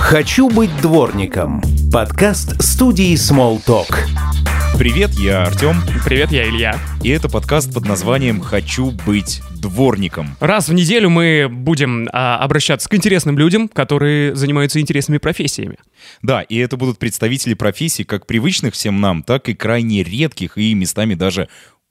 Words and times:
«Хочу 0.00 0.48
быть 0.48 0.74
дворником»– 0.80 1.62
подкаст 1.92 2.60
студии 2.60 3.14
Smalltalk. 3.14 3.94
Привет, 4.76 5.10
я 5.10 5.44
Артем, 5.44 5.76
Привет, 6.04 6.32
я 6.32 6.48
Илья. 6.48 6.78
и 7.04 7.10
это 7.10 7.28
подкаст 7.28 7.72
под 7.72 7.86
названием 7.86 8.40
«Хочу 8.40 8.92
быть 9.06 9.42
дворником». 9.60 10.36
Раз 10.40 10.68
в 10.68 10.72
неделю 10.72 11.10
мы 11.10 11.48
будем 11.48 12.08
а, 12.12 12.38
обращаться 12.38 12.88
к 12.88 12.94
интересным 12.94 13.38
людям, 13.38 13.68
которые 13.68 14.34
занимаются 14.34 14.80
интересными 14.80 15.18
профессиями. 15.18 15.76
Да, 16.22 16.42
и 16.42 16.56
это 16.56 16.76
будут 16.76 16.98
представители 16.98 17.54
профессий 17.54 18.04
как 18.04 18.26
привычных 18.26 18.74
всем 18.74 19.00
нам, 19.00 19.22
так 19.22 19.48
и 19.48 19.54
крайне 19.54 20.02
редких 20.02 20.56
и 20.56 20.74
местами 20.74 21.14
даже 21.14 21.48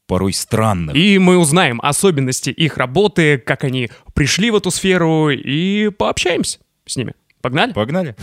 порой 0.07 0.33
странных. 0.33 0.95
И 0.95 1.19
мы 1.19 1.37
узнаем 1.37 1.79
особенности 1.81 2.49
их 2.49 2.75
работы, 2.77 3.37
как 3.37 3.63
они 3.63 3.91
пришли 4.15 4.49
в 4.49 4.55
эту 4.55 4.71
сферу, 4.71 5.29
и 5.29 5.89
пообщаемся 5.89 6.57
с 6.85 6.97
ними. 6.97 7.13
Погнали? 7.41 7.73
Погнали. 7.73 8.15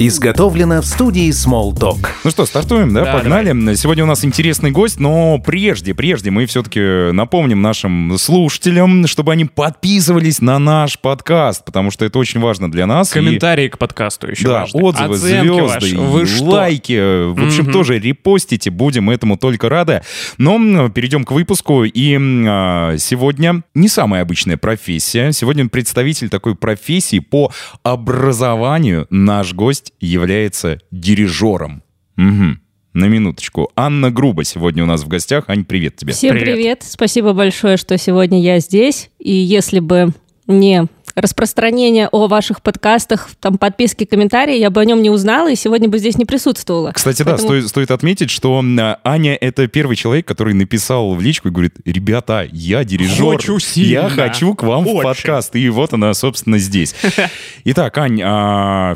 Изготовлено 0.00 0.82
в 0.82 0.86
студии 0.86 1.30
Smalltalk. 1.30 2.04
Ну 2.24 2.30
что, 2.30 2.44
стартуем, 2.46 2.92
да? 2.92 3.04
Да, 3.04 3.12
Погнали. 3.12 3.74
Сегодня 3.76 4.02
у 4.02 4.06
нас 4.08 4.24
интересный 4.24 4.72
гость, 4.72 4.98
но 4.98 5.38
прежде, 5.38 5.94
прежде 5.94 6.32
мы 6.32 6.46
все-таки 6.46 7.12
напомним 7.12 7.62
нашим 7.62 8.18
слушателям, 8.18 9.06
чтобы 9.06 9.32
они 9.32 9.44
подписывались 9.44 10.40
на 10.40 10.58
наш 10.58 10.98
подкаст, 10.98 11.64
потому 11.64 11.92
что 11.92 12.04
это 12.04 12.18
очень 12.18 12.40
важно 12.40 12.70
для 12.70 12.86
нас. 12.86 13.12
и- 13.12 13.14
Комментарии 13.14 13.68
к 13.68 13.78
подкасту 13.78 14.28
еще 14.28 14.48
Да, 14.48 14.60
важны. 14.62 14.82
отзывы, 14.82 15.14
Оценки 15.14 15.46
звезды, 15.46 15.62
ваши. 15.62 15.96
Вы 15.98 16.26
что? 16.26 16.44
лайки. 16.44 17.28
В 17.32 17.44
общем, 17.46 17.62
Мгм. 17.64 17.72
тоже 17.72 17.98
репостите, 18.00 18.70
будем 18.70 19.10
этому 19.10 19.36
только 19.36 19.68
рады. 19.68 20.02
Но 20.38 20.88
перейдем 20.88 21.24
к 21.24 21.30
выпуску. 21.30 21.84
И 21.84 22.18
а, 22.46 22.96
сегодня 22.98 23.62
не 23.76 23.88
самая 23.88 24.22
обычная 24.22 24.56
профессия. 24.56 25.30
Сегодня 25.32 25.68
представитель 25.68 26.28
такой 26.30 26.56
профессии 26.56 27.20
по 27.20 27.52
образованию. 27.84 29.06
Наш 29.10 29.52
гость 29.54 29.83
является 30.00 30.78
дирижером. 30.90 31.82
Мгм. 32.16 32.60
На 32.92 33.06
минуточку. 33.06 33.70
Анна 33.74 34.12
Груба 34.12 34.44
сегодня 34.44 34.84
у 34.84 34.86
нас 34.86 35.02
в 35.02 35.08
гостях. 35.08 35.44
Ань, 35.48 35.64
привет 35.64 35.96
тебе. 35.96 36.12
Всем 36.12 36.36
Привет. 36.36 36.54
привет. 36.54 36.82
Спасибо 36.84 37.32
большое, 37.32 37.76
что 37.76 37.98
сегодня 37.98 38.40
я 38.40 38.60
здесь. 38.60 39.10
И 39.18 39.32
если 39.32 39.80
бы 39.80 40.12
не 40.46 40.86
распространение 41.14 42.08
о 42.08 42.26
ваших 42.26 42.60
подкастах, 42.60 43.30
там 43.40 43.56
подписки, 43.56 44.04
комментарии, 44.04 44.56
я 44.56 44.70
бы 44.70 44.80
о 44.80 44.84
нем 44.84 45.00
не 45.00 45.10
узнала 45.10 45.50
и 45.50 45.54
сегодня 45.54 45.88
бы 45.88 45.98
здесь 45.98 46.18
не 46.18 46.24
присутствовала. 46.24 46.90
Кстати, 46.92 47.22
да, 47.22 47.32
Поэтому- 47.32 47.48
стоит, 47.48 47.68
стоит 47.68 47.90
отметить, 47.92 48.30
что 48.30 48.58
Аня— 49.04 49.34
это 49.40 49.68
первый 49.68 49.96
человек, 49.96 50.26
который 50.26 50.54
написал 50.54 51.14
в 51.14 51.20
личку 51.20 51.48
и 51.48 51.50
говорит, 51.52 51.76
ребята, 51.84 52.48
я 52.50 52.84
дирижер, 52.84 53.34
Хочу 53.34 53.58
сильно. 53.60 53.92
я 53.92 54.08
хочу 54.08 54.54
к 54.54 54.64
вам 54.64 54.84
в 54.84 54.88
Очень. 54.88 55.02
подкаст. 55.02 55.54
И 55.54 55.68
вот 55.68 55.92
она, 55.92 56.12
собственно, 56.14 56.58
здесь. 56.58 56.94
Итак, 57.64 57.96
Ань, 57.98 58.16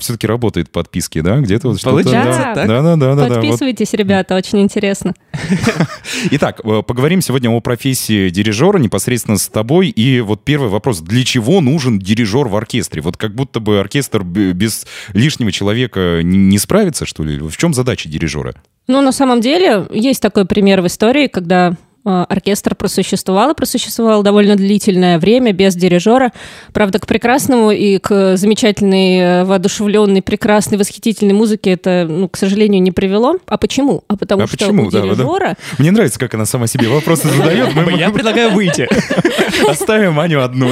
все-таки 0.01 0.27
работает 0.27 0.71
подписки, 0.71 1.21
да? 1.21 1.39
Где-то 1.39 1.69
вот 1.69 1.81
что-то... 1.81 2.03
Получается 2.03 2.41
да. 2.41 2.55
так? 2.55 2.69
Да, 2.69 2.83
да, 2.83 2.97
да, 2.97 3.15
да, 3.15 3.15
да. 3.15 3.29
Вот. 3.29 3.35
Подписывайтесь, 3.35 3.93
ребята, 3.93 4.35
очень 4.35 4.61
интересно. 4.61 5.15
Итак, 6.33 6.61
э, 6.65 6.83
поговорим 6.83 7.21
сегодня 7.21 7.51
о 7.51 7.61
профессии 7.61 8.29
дирижера 8.31 8.79
непосредственно 8.79 9.39
с 9.39 9.49
тобой. 9.49 9.89
И 9.89 10.21
вот 10.21 10.45
первый 10.45 10.69
вопрос. 10.69 11.01
Для 11.01 11.25
чего 11.25 11.38
нужен 11.61 11.98
дирижер 11.98 12.48
в 12.48 12.56
оркестре? 12.56 13.03
Вот 13.03 13.17
как 13.17 13.34
будто 13.34 13.61
бы 13.61 13.81
оркестр 13.81 14.22
без 14.22 14.86
лишнего 15.12 15.53
человека 15.53 16.20
не- 16.22 16.58
справится, 16.58 17.06
что 17.06 17.25
ли? 17.25 17.39
В 17.39 17.56
чем 17.56 17.75
задача 17.75 18.08
дирижера? 18.08 18.55
Ну, 18.86 19.00
на 19.00 19.12
самом 19.12 19.41
деле, 19.41 19.86
есть 19.92 20.22
такой 20.22 20.45
пример 20.47 20.80
в 20.83 20.86
истории, 20.86 21.27
когда 21.28 21.77
оркестр 22.09 22.75
просуществовал 22.75 23.51
и 23.51 23.55
просуществовал 23.55 24.23
довольно 24.23 24.56
длительное 24.56 25.19
время 25.19 25.53
без 25.53 25.75
дирижера. 25.77 26.33
Правда, 26.73 26.98
к 26.98 27.06
прекрасному 27.06 27.70
и 27.70 27.98
к 27.98 28.37
замечательной, 28.37 29.19
э, 29.19 29.45
воодушевленной, 29.45 30.23
прекрасной, 30.23 30.79
восхитительной 30.79 31.34
музыке 31.34 31.70
это, 31.73 32.06
ну, 32.09 32.29
к 32.29 32.36
сожалению, 32.36 32.83
не 32.83 32.92
привело. 32.92 33.36
А 33.47 33.56
почему? 33.59 34.05
А 34.09 34.17
потому 34.17 34.45
А 34.45 34.47
что 34.47 34.56
почему? 34.56 34.86
у 34.86 34.91
Да, 34.91 35.03
да, 35.03 35.14
да. 35.14 35.25
дирижера 35.25 35.55
Мне 35.79 35.91
нравится, 35.91 36.19
как 36.19 36.34
она 36.34 36.47
сама 36.47 36.67
себе 36.67 36.89
вопросы 36.89 37.29
задает. 37.29 37.74
Мы 37.74 37.92
Я 37.98 38.11
предлагаю 38.11 38.51
выйти. 38.52 38.89
оставим 39.69 40.19
Аню 40.20 40.42
одну. 40.42 40.70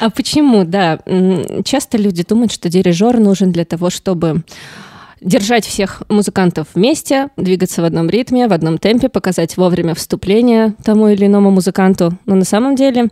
А 0.00 0.10
почему, 0.10 0.64
да? 0.64 0.98
Часто 1.64 1.98
люди 1.98 2.24
думают, 2.28 2.52
что 2.52 2.68
дирижер 2.68 3.18
нужен 3.18 3.52
для 3.52 3.64
того, 3.64 3.90
чтобы 3.90 4.42
держать 5.24 5.64
всех 5.64 6.02
музыкантов 6.08 6.68
вместе, 6.74 7.28
двигаться 7.36 7.80
в 7.82 7.84
одном 7.84 8.08
ритме, 8.08 8.46
в 8.46 8.52
одном 8.52 8.78
темпе, 8.78 9.08
показать 9.08 9.56
вовремя 9.56 9.94
вступление 9.94 10.74
тому 10.84 11.08
или 11.08 11.26
иному 11.26 11.50
музыканту. 11.50 12.18
Но 12.26 12.34
на 12.34 12.44
самом 12.44 12.76
деле 12.76 13.08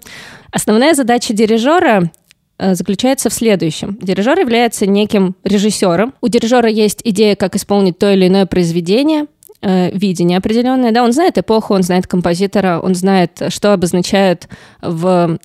основная 0.52 0.92
задача 0.94 1.32
дирижера 1.32 2.10
э, 2.58 2.74
заключается 2.74 3.30
в 3.30 3.32
следующем. 3.32 3.98
Дирижер 4.00 4.38
является 4.38 4.86
неким 4.86 5.34
режиссером. 5.42 6.12
У 6.20 6.28
дирижера 6.28 6.68
есть 6.68 7.00
идея, 7.02 7.34
как 7.34 7.56
исполнить 7.56 7.98
то 7.98 8.12
или 8.12 8.28
иное 8.28 8.44
произведение, 8.44 9.24
э, 9.62 9.90
видение 9.96 10.36
определенное, 10.36 10.92
да, 10.92 11.02
он 11.04 11.12
знает 11.12 11.38
эпоху, 11.38 11.72
он 11.72 11.82
знает 11.82 12.06
композитора, 12.06 12.78
он 12.78 12.94
знает, 12.94 13.40
что 13.48 13.72
обозначают 13.72 14.48
в 14.82 15.38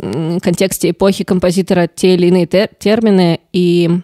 контексте 0.44 0.90
эпохи 0.90 1.24
композитора 1.24 1.88
те 1.88 2.16
или 2.16 2.28
иные 2.28 2.46
те- 2.46 2.70
термины, 2.78 3.40
и 3.54 4.02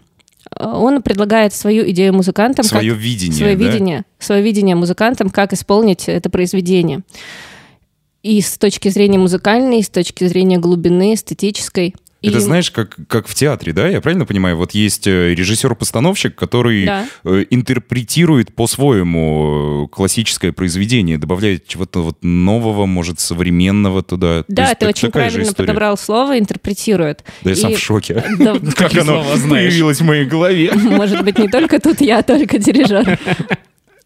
он 0.59 1.01
предлагает 1.01 1.53
свою 1.53 1.89
идею 1.91 2.13
музыкантам, 2.13 2.63
как- 2.63 2.79
Свое 2.81 2.93
видение, 2.93 3.37
свое 3.37 3.55
да? 3.55 3.63
видение, 3.63 4.03
свое 4.19 4.41
видение 4.41 4.75
музыкантам, 4.75 5.29
как 5.29 5.53
исполнить 5.53 6.07
это 6.07 6.29
произведение. 6.29 7.01
И 8.21 8.39
с 8.41 8.57
точки 8.57 8.89
зрения 8.89 9.17
музыкальной, 9.17 9.79
и 9.79 9.83
с 9.83 9.89
точки 9.89 10.25
зрения 10.27 10.57
глубины, 10.57 11.13
эстетической. 11.13 11.93
Это 12.23 12.37
И- 12.37 12.41
знаешь, 12.41 12.71
как, 12.71 12.95
как 13.07 13.27
в 13.27 13.35
театре, 13.35 13.73
да? 13.73 13.87
Я 13.87 13.99
правильно 14.01 14.25
понимаю? 14.25 14.55
Вот 14.57 14.71
есть 14.71 15.07
э, 15.07 15.33
режиссер-постановщик, 15.35 16.33
который 16.35 16.85
Да. 16.85 17.05
э, 17.25 17.43
интерпретирует 17.49 18.55
по-своему 18.55 19.85
э, 19.85 19.87
классическое 19.89 20.51
произведение, 20.53 21.17
добавляет 21.17 21.67
чего-то 21.67 22.01
вот 22.01 22.17
нового, 22.23 22.85
может, 22.85 23.19
современного 23.19 24.01
туда. 24.03 24.45
Да, 24.47 24.63
есть 24.69 24.79
ты 24.79 24.85
так- 24.85 24.89
очень 24.95 25.11
правильно 25.11 25.53
подобрал 25.53 25.97
слово, 25.97 26.39
интерпретирует. 26.39 27.23
Да 27.41 27.49
я 27.49 27.55
сам 27.57 27.71
И- 27.73 27.75
в 27.75 27.79
шоке. 27.79 28.23
Да, 28.39 28.55
Как 28.75 28.95
оно 28.97 29.23
появилось 29.49 29.99
в 29.99 30.05
моей 30.05 30.25
голове. 30.25 30.71
Может 30.75 31.23
быть, 31.23 31.37
не 31.37 31.49
только 31.49 31.79
тут 31.79 31.99
я, 32.01 32.19
а 32.19 32.23
только 32.23 32.57
дирижер. 32.57 33.19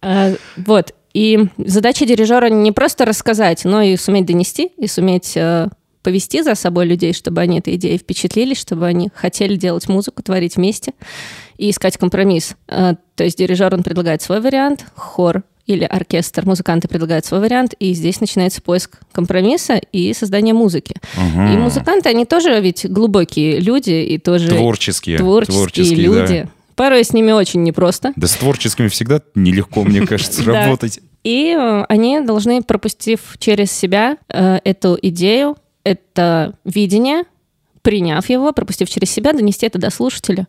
А, 0.02 0.34
Вот. 0.58 0.94
И 1.14 1.48
задача 1.58 2.06
дирижера 2.06 2.50
не 2.50 2.72
просто 2.72 3.06
рассказать, 3.06 3.64
но 3.66 3.82
и 3.82 3.96
суметь 3.96 4.26
донести, 4.26 4.70
и 4.78 4.88
суметь 4.88 5.34
повести 6.08 6.42
за 6.42 6.56
собой 6.56 6.86
людей, 6.86 7.12
чтобы 7.12 7.42
они 7.42 7.60
этой 7.60 7.76
идеей 7.76 7.98
впечатлились, 7.98 8.58
чтобы 8.58 8.86
они 8.86 9.10
хотели 9.14 9.58
делать 9.58 9.90
музыку, 9.90 10.24
творить 10.24 10.56
вместе 10.56 10.94
и 11.58 11.70
искать 11.70 11.98
компромисс. 11.98 12.56
Э, 12.70 12.94
То 13.16 13.26
есть 13.26 13.38
дирижер, 13.38 13.74
он 13.74 13.84
предлагает 13.84 14.22
свой 14.22 14.40
вариант, 14.40 14.86
хор 14.96 15.44
или 15.66 15.84
оркестр, 15.84 16.46
музыканты 16.46 16.88
предлагают 16.88 17.26
свой 17.26 17.42
вариант, 17.42 17.74
и 17.78 17.92
здесь 17.94 18.22
начинается 18.22 18.62
поиск 18.62 19.00
компромисса 19.12 19.82
и 19.92 20.14
создание 20.14 20.54
музыки. 20.54 20.96
И 21.18 21.58
музыканты, 21.58 22.08
они 22.08 22.24
тоже 22.24 22.58
ведь 22.62 22.90
глубокие 22.90 23.60
люди, 23.60 23.92
и 23.92 24.18
тоже 24.18 24.48
Творческие. 24.48 25.18
творческие, 25.18 26.10
да. 26.10 26.22
люди. 26.22 26.48
Порой 26.78 27.04
с 27.04 27.12
ними 27.12 27.34
очень 27.34 27.64
непросто. 27.64 28.14
Да 28.16 28.28
с 28.28 28.36
творческими 28.38 28.88
всегда 28.88 29.20
нелегко, 29.36 29.84
мне 29.84 30.02
кажется, 30.08 30.42
Да. 30.46 30.54
работать. 30.64 31.02
И 31.26 31.54
э, 31.54 31.84
они 31.90 32.22
должны, 32.22 32.62
пропустив 32.64 33.36
через 33.40 33.74
себя 33.74 34.16
э, 34.30 34.60
эту 34.64 34.98
идею, 35.02 35.58
это 35.88 36.54
видение, 36.66 37.24
приняв 37.82 38.28
его, 38.30 38.52
пропустив 38.52 38.90
через 38.90 39.10
себя, 39.10 39.34
донести 39.34 39.66
это 39.66 39.80
до 39.80 39.90
слушателя. 39.90 40.48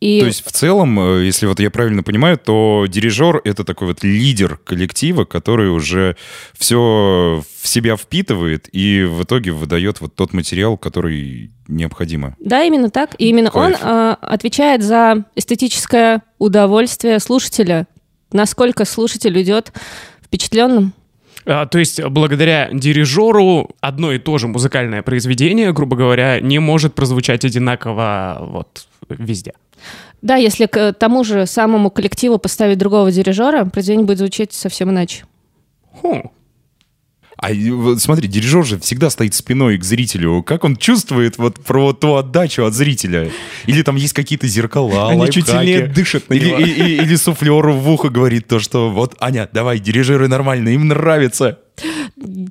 И 0.00 0.18
То 0.18 0.26
есть 0.26 0.44
в 0.44 0.50
целом, 0.50 0.98
э, 0.98 1.24
если 1.24 1.46
вот 1.46 1.60
я 1.60 1.70
правильно 1.70 2.02
понимаю, 2.02 2.36
то 2.36 2.86
дирижер— 2.88 3.40
это 3.44 3.62
такой 3.62 3.86
вот 3.86 4.02
лидер 4.02 4.56
коллектива, 4.56 5.24
который 5.24 5.70
уже 5.70 6.16
все 6.58 7.44
в 7.60 7.68
себя 7.68 7.96
впитывает 7.96 8.68
и 8.72 9.04
в 9.04 9.22
итоге 9.22 9.52
выдает 9.52 10.00
вот 10.00 10.16
тот 10.16 10.32
материал, 10.32 10.76
который 10.76 11.52
необходимо. 11.68 12.34
да, 12.40 12.64
именно 12.64 12.90
так. 12.90 13.14
И 13.18 13.28
именно 13.28 13.52
Кайф. 13.52 13.80
он 13.80 13.88
э, 13.88 14.16
отвечает 14.20 14.82
за 14.82 15.24
эстетическое 15.36 16.22
удовольствие 16.40 17.20
слушателя. 17.20 17.86
Насколько 18.32 18.84
слушатель 18.84 19.40
идет 19.40 19.72
впечатленным. 20.24 20.94
А, 21.44 21.66
То 21.66 21.78
есть, 21.78 22.02
благодаря 22.04 22.68
дирижеру 22.72 23.70
одно 23.80 24.12
и 24.12 24.18
то 24.18 24.38
же 24.38 24.48
музыкальное 24.48 25.02
произведение, 25.02 25.72
грубо 25.72 25.96
говоря, 25.96 26.40
не 26.40 26.58
может 26.58 26.94
прозвучать 26.94 27.44
одинаково 27.44 28.38
вот 28.40 28.86
везде. 29.08 29.52
Да, 30.22 30.36
если 30.36 30.66
к 30.66 30.92
тому 30.92 31.24
же 31.24 31.46
самому 31.46 31.90
коллективу 31.90 32.38
поставить 32.38 32.78
другого 32.78 33.10
дирижера, 33.10 33.64
произведение 33.64 34.06
будет 34.06 34.18
звучать 34.18 34.52
совсем 34.52 34.90
иначе. 34.90 35.24
Хм. 36.02 36.30
А 37.42 37.48
смотри, 37.98 38.28
дирижер 38.28 38.64
же 38.64 38.78
всегда 38.78 39.10
стоит 39.10 39.34
спиной 39.34 39.76
к 39.76 39.82
зрителю. 39.84 40.42
Как 40.44 40.62
он 40.62 40.76
чувствует 40.76 41.38
вот 41.38 41.58
про 41.62 41.92
ту 41.92 42.14
отдачу 42.14 42.64
от 42.64 42.72
зрителя? 42.74 43.30
Или 43.66 43.82
там 43.82 43.96
есть 43.96 44.12
какие-то 44.12 44.46
зеркала, 44.46 45.10
Они 45.10 45.26
чуть 45.26 45.48
лайфхаки? 45.48 45.66
сильнее 45.66 45.86
дышат 45.88 46.28
на 46.30 46.34
или, 46.34 46.46
него. 46.48 46.58
и- 46.60 46.64
и- 46.70 46.96
или 47.02 47.16
суфлеру 47.16 47.74
в 47.74 47.90
ухо 47.90 48.10
говорит 48.10 48.46
то, 48.46 48.60
что 48.60 48.90
вот, 48.90 49.16
Аня, 49.18 49.48
давай, 49.52 49.80
дирижеры 49.80 50.28
нормально, 50.28 50.68
им 50.68 50.86
нравится. 50.86 51.58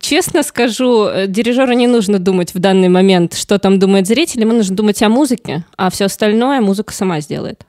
Честно 0.01 0.43
скажу, 0.43 1.05
э, 1.05 1.27
дирижеру 1.27 1.71
не 1.73 1.87
нужно 1.87 2.19
думать 2.19 2.53
в 2.53 2.59
данный 2.59 2.89
момент, 2.89 3.33
что 3.35 3.59
там 3.59 3.79
думает 3.79 4.07
зритель, 4.07 4.41
ему 4.41 4.53
нужно 4.53 4.75
думать 4.75 5.01
о 5.03 5.07
музыке, 5.09 5.63
а 5.77 5.89
все 5.89 6.05
остальное 6.05 6.59
музыка 6.59 6.93
сама 6.93 7.21
сделает. 7.21 7.63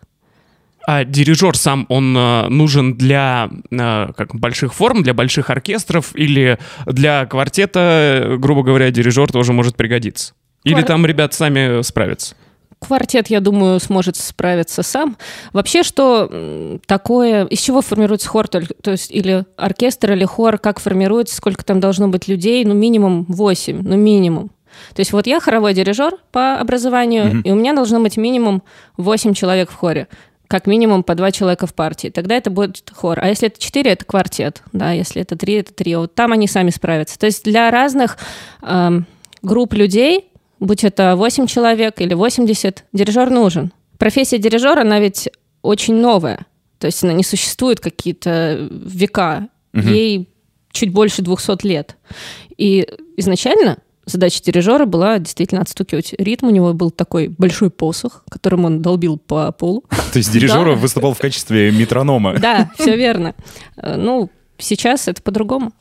А 0.86 1.04
дирижер 1.04 1.56
сам, 1.56 1.86
он 1.88 2.16
э, 2.16 2.48
нужен 2.48 2.96
для 2.96 3.48
э, 3.70 4.08
как, 4.16 4.34
больших 4.34 4.74
форм, 4.74 5.02
для 5.02 5.14
больших 5.14 5.50
оркестров 5.50 6.14
или 6.14 6.58
для 6.86 7.26
квартета, 7.26 8.36
грубо 8.38 8.62
говоря, 8.62 8.90
дирижер 8.90 9.30
тоже 9.30 9.52
может 9.52 9.76
пригодиться? 9.76 10.34
Или 10.64 10.80
Квар- 10.80 10.86
там 10.86 11.06
ребят 11.06 11.34
сами 11.34 11.82
справятся? 11.82 12.34
Квартет, 12.80 13.28
я 13.28 13.40
думаю, 13.40 13.78
сможет 13.78 14.16
справиться 14.16 14.82
сам. 14.82 15.16
Вообще, 15.52 15.84
что 15.84 16.78
такое, 16.86 17.44
из 17.46 17.60
чего 17.60 17.80
формируется 17.80 18.28
хор, 18.28 18.48
то 18.48 18.60
есть 18.90 19.12
или 19.12 19.44
оркестр, 19.56 20.12
или 20.12 20.24
хор, 20.24 20.58
как 20.58 20.80
формируется, 20.80 21.36
сколько 21.36 21.64
там 21.64 21.78
должно 21.78 22.08
быть 22.08 22.26
людей, 22.26 22.64
ну, 22.64 22.74
минимум 22.74 23.24
8, 23.28 23.82
ну, 23.82 23.96
минимум. 23.96 24.50
То 24.94 25.00
есть 25.00 25.12
вот 25.12 25.28
я 25.28 25.38
хоровой 25.38 25.74
дирижер 25.74 26.14
по 26.32 26.56
образованию, 26.58 27.42
и 27.44 27.52
у 27.52 27.54
меня 27.54 27.72
должно 27.72 28.00
быть 28.00 28.16
минимум 28.16 28.62
8 28.96 29.34
человек 29.34 29.70
в 29.70 29.74
хоре. 29.74 30.08
Как 30.52 30.66
минимум 30.66 31.02
по 31.02 31.14
два 31.14 31.30
человека 31.30 31.66
в 31.66 31.72
партии. 31.72 32.08
Тогда 32.08 32.36
это 32.36 32.50
будет 32.50 32.92
хор. 32.94 33.18
А 33.18 33.28
если 33.28 33.48
это 33.48 33.58
4, 33.58 33.90
это 33.90 34.04
квартет. 34.04 34.62
Да, 34.74 34.92
если 34.92 35.22
это 35.22 35.34
3, 35.34 35.54
это 35.54 35.72
трио. 35.72 36.00
Вот 36.00 36.14
там 36.14 36.30
они 36.30 36.46
сами 36.46 36.68
справятся. 36.68 37.18
То 37.18 37.24
есть 37.24 37.42
для 37.42 37.70
разных 37.70 38.18
эм, 38.60 39.06
групп 39.40 39.72
людей, 39.72 40.26
будь 40.60 40.84
это 40.84 41.16
8 41.16 41.46
человек 41.46 42.02
или 42.02 42.12
80, 42.12 42.84
дирижер 42.92 43.30
нужен. 43.30 43.72
Профессия 43.96 44.36
дирижера, 44.36 44.82
она 44.82 45.00
ведь 45.00 45.30
очень 45.62 45.94
новая. 45.94 46.44
То 46.78 46.86
есть 46.86 47.02
она 47.02 47.14
не 47.14 47.24
существует 47.24 47.80
какие-то 47.80 48.68
века. 48.70 49.48
Ей 49.72 50.28
чуть 50.70 50.92
больше 50.92 51.22
200 51.22 51.66
лет. 51.66 51.96
И 52.58 52.86
изначально 53.16 53.78
задача 54.04 54.42
дирижера 54.42 54.84
была 54.84 55.18
действительно 55.18 55.60
отстукивать 55.60 56.14
ритм. 56.18 56.46
У 56.46 56.50
него 56.50 56.72
был 56.74 56.90
такой 56.90 57.28
большой 57.28 57.70
посох, 57.70 58.24
которым 58.30 58.64
он 58.64 58.82
долбил 58.82 59.18
по 59.18 59.52
полу. 59.52 59.84
То 60.12 60.18
есть 60.18 60.32
дирижер 60.32 60.64
Да. 60.64 60.72
выступал 60.72 61.14
в 61.14 61.18
качестве 61.18 61.70
метронома. 61.70 62.38
Да, 62.38 62.70
все 62.78 62.96
верно. 62.96 63.34
Э, 63.76 63.96
Ну, 63.96 64.30
сейчас 64.58 65.08
это 65.08 65.22
по-другому. 65.22 65.72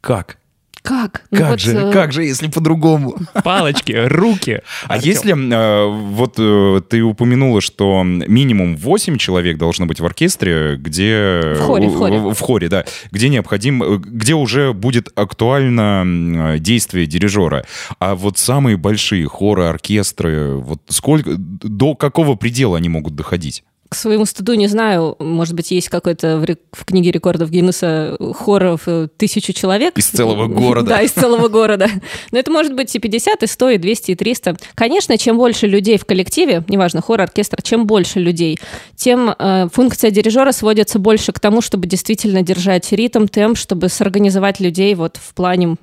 Как? 0.00 0.38
Как? 0.82 1.22
Ну 1.30 1.38
Как 1.38 1.50
вот, 1.50 1.60
же, 1.60 1.76
э, 1.76 1.92
как 1.92 2.12
же, 2.12 2.24
если 2.24 2.48
по-другому? 2.48 3.16
Палочки, 3.44 3.92
руки. 3.92 4.62
А 4.88 4.94
Артём. 4.94 5.08
если 5.08 5.32
э, 5.54 5.86
вот 5.86 6.34
э, 6.38 6.80
ты 6.88 7.02
упомянула, 7.02 7.60
что 7.60 8.02
минимум 8.02 8.76
8 8.76 9.16
человек 9.16 9.58
должно 9.58 9.86
быть 9.86 10.00
в 10.00 10.04
оркестре, 10.04 10.76
где... 10.76 11.54
В 11.56 11.60
хоре, 11.60 11.88
в 11.88 11.96
хоре. 11.96 12.18
В, 12.18 12.40
хоре, 12.40 12.68
да. 12.68 12.84
Где 13.12 13.28
необходим... 13.28 13.82
э, 13.82 13.98
Где 13.98 14.34
уже 14.34 14.72
будет 14.72 15.08
актуально 15.14 16.56
действие 16.58 17.06
дирижера. 17.06 17.64
А 18.00 18.16
вот 18.16 18.38
самые 18.38 18.76
большие 18.76 19.28
хоры, 19.28 19.64
оркестры, 19.64 20.56
вот 20.56 20.82
сколько... 20.88 21.34
До 21.36 21.94
какого 21.94 22.34
предела 22.34 22.76
они 22.76 22.88
могут 22.88 23.14
доходить? 23.14 23.62
К 23.92 23.94
своему 23.94 24.24
стыду 24.24 24.54
не 24.54 24.68
знаю, 24.68 25.16
может 25.18 25.54
быть, 25.54 25.70
есть 25.70 25.90
какой-то 25.90 26.38
в, 26.38 26.46
в 26.72 26.84
книге 26.86 27.10
рекордов 27.10 27.50
Гиннесса 27.50 28.16
хоров 28.34 28.84
э, 28.86 29.08
тысячу 29.18 29.52
человек. 29.52 29.98
Из 29.98 30.06
целого 30.06 30.46
города. 30.46 30.88
Да, 30.88 31.02
из 31.02 31.10
целого 31.10 31.48
города. 31.48 31.90
Но 32.30 32.38
это 32.38 32.50
может 32.50 32.74
быть 32.74 32.96
и 32.96 32.98
50, 32.98 33.42
и 33.42 33.46
100, 33.46 33.68
и 33.68 33.76
200, 33.76 34.10
и 34.12 34.14
300. 34.14 34.56
Конечно, 34.74 35.18
чем 35.18 35.36
больше 35.36 35.66
людей 35.66 35.98
в 35.98 36.06
коллективе, 36.06 36.64
неважно, 36.68 37.02
хор, 37.02 37.20
оркестр, 37.20 37.60
чем 37.60 37.86
больше 37.86 38.18
людей, 38.18 38.58
тем 38.96 39.34
э, 39.38 39.68
функция 39.70 40.10
дирижера 40.10 40.52
сводится 40.52 40.98
больше 40.98 41.32
к 41.32 41.38
тому, 41.38 41.60
чтобы 41.60 41.86
действительно 41.86 42.40
держать 42.40 42.90
ритм, 42.92 43.26
темп, 43.26 43.58
чтобы 43.58 43.90
сорганизовать 43.90 44.58
людей 44.58 44.94
вот 44.94 45.18
в 45.22 45.34
плане 45.34 45.76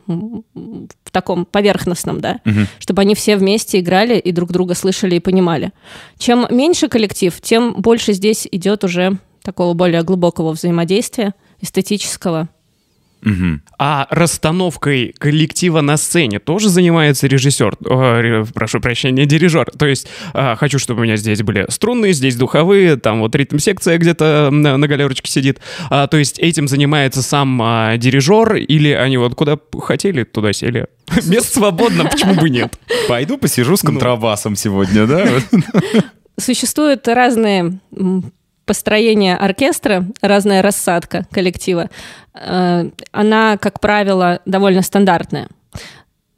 в 1.10 1.12
таком 1.12 1.46
поверхностном, 1.46 2.22
да, 2.22 2.40
чтобы 2.78 3.02
они 3.02 3.16
все 3.16 3.36
вместе 3.36 3.80
играли 3.80 4.18
и 4.20 4.32
друг 4.32 4.52
друга 4.52 4.76
слышали 4.76 5.16
и 5.16 5.20
понимали. 5.20 5.72
Чем 6.20 6.46
меньше 6.52 6.88
коллектив, 6.88 7.36
тем 7.42 7.74
больше 7.74 7.99
здесь 8.08 8.48
идет 8.52 8.84
уже 8.84 9.18
такого 9.44 9.74
более 9.74 10.04
глубокого 10.04 10.52
взаимодействия, 10.52 11.34
эстетического. 11.62 12.50
Мгм. 13.22 13.62
А 13.78 14.08
расстановкой 14.10 15.14
коллектива 15.18 15.82
на 15.82 15.98
сцене 15.98 16.40
тоже 16.40 16.70
занимается 16.70 17.28
режиссер, 17.28 17.76
э, 17.86 18.46
прошу 18.54 18.80
прощения, 18.80 19.26
дирижер. 19.26 19.70
То 19.78 19.88
есть 19.88 20.08
э, 20.34 20.56
хочу, 20.56 20.80
чтобы 20.80 21.02
у 21.02 21.04
меня 21.04 21.18
здесь 21.18 21.44
были 21.44 21.66
струнные, 21.70 22.14
здесь 22.14 22.38
духовые, 22.38 22.96
там 22.96 23.20
вот 23.20 23.36
ритм-секция 23.36 23.98
где-то 23.98 24.50
на, 24.52 24.78
на 24.78 24.88
галерочке 24.88 25.30
сидит. 25.30 25.60
А, 25.90 26.08
то 26.08 26.16
есть 26.16 26.40
этим 26.40 26.70
занимается 26.70 27.22
сам 27.22 27.62
а, 27.62 27.98
дирижер 27.98 28.56
или 28.56 28.92
они 28.92 29.18
вот 29.18 29.36
куда 29.36 29.58
хотели, 29.82 30.24
туда 30.24 30.54
сели? 30.54 30.88
Место 31.26 31.56
свободно, 31.60 32.06
почему 32.06 32.36
бы 32.36 32.50
нет? 32.50 32.80
Пойду 33.10 33.38
посижу 33.38 33.72
Ну. 33.72 33.78
с 33.78 33.82
контрабасом 33.82 34.56
сегодня, 34.56 35.06
да? 35.06 35.28
Существуют 36.40 37.08
разные 37.08 37.80
построения 38.66 39.36
оркестра, 39.36 40.06
разная 40.22 40.62
рассадка 40.62 41.26
коллектива. 41.32 41.90
Э, 42.34 42.90
Она, 43.12 43.58
как 43.58 43.80
правило, 43.80 44.40
довольно 44.46 44.82
стандартная. 44.82 45.48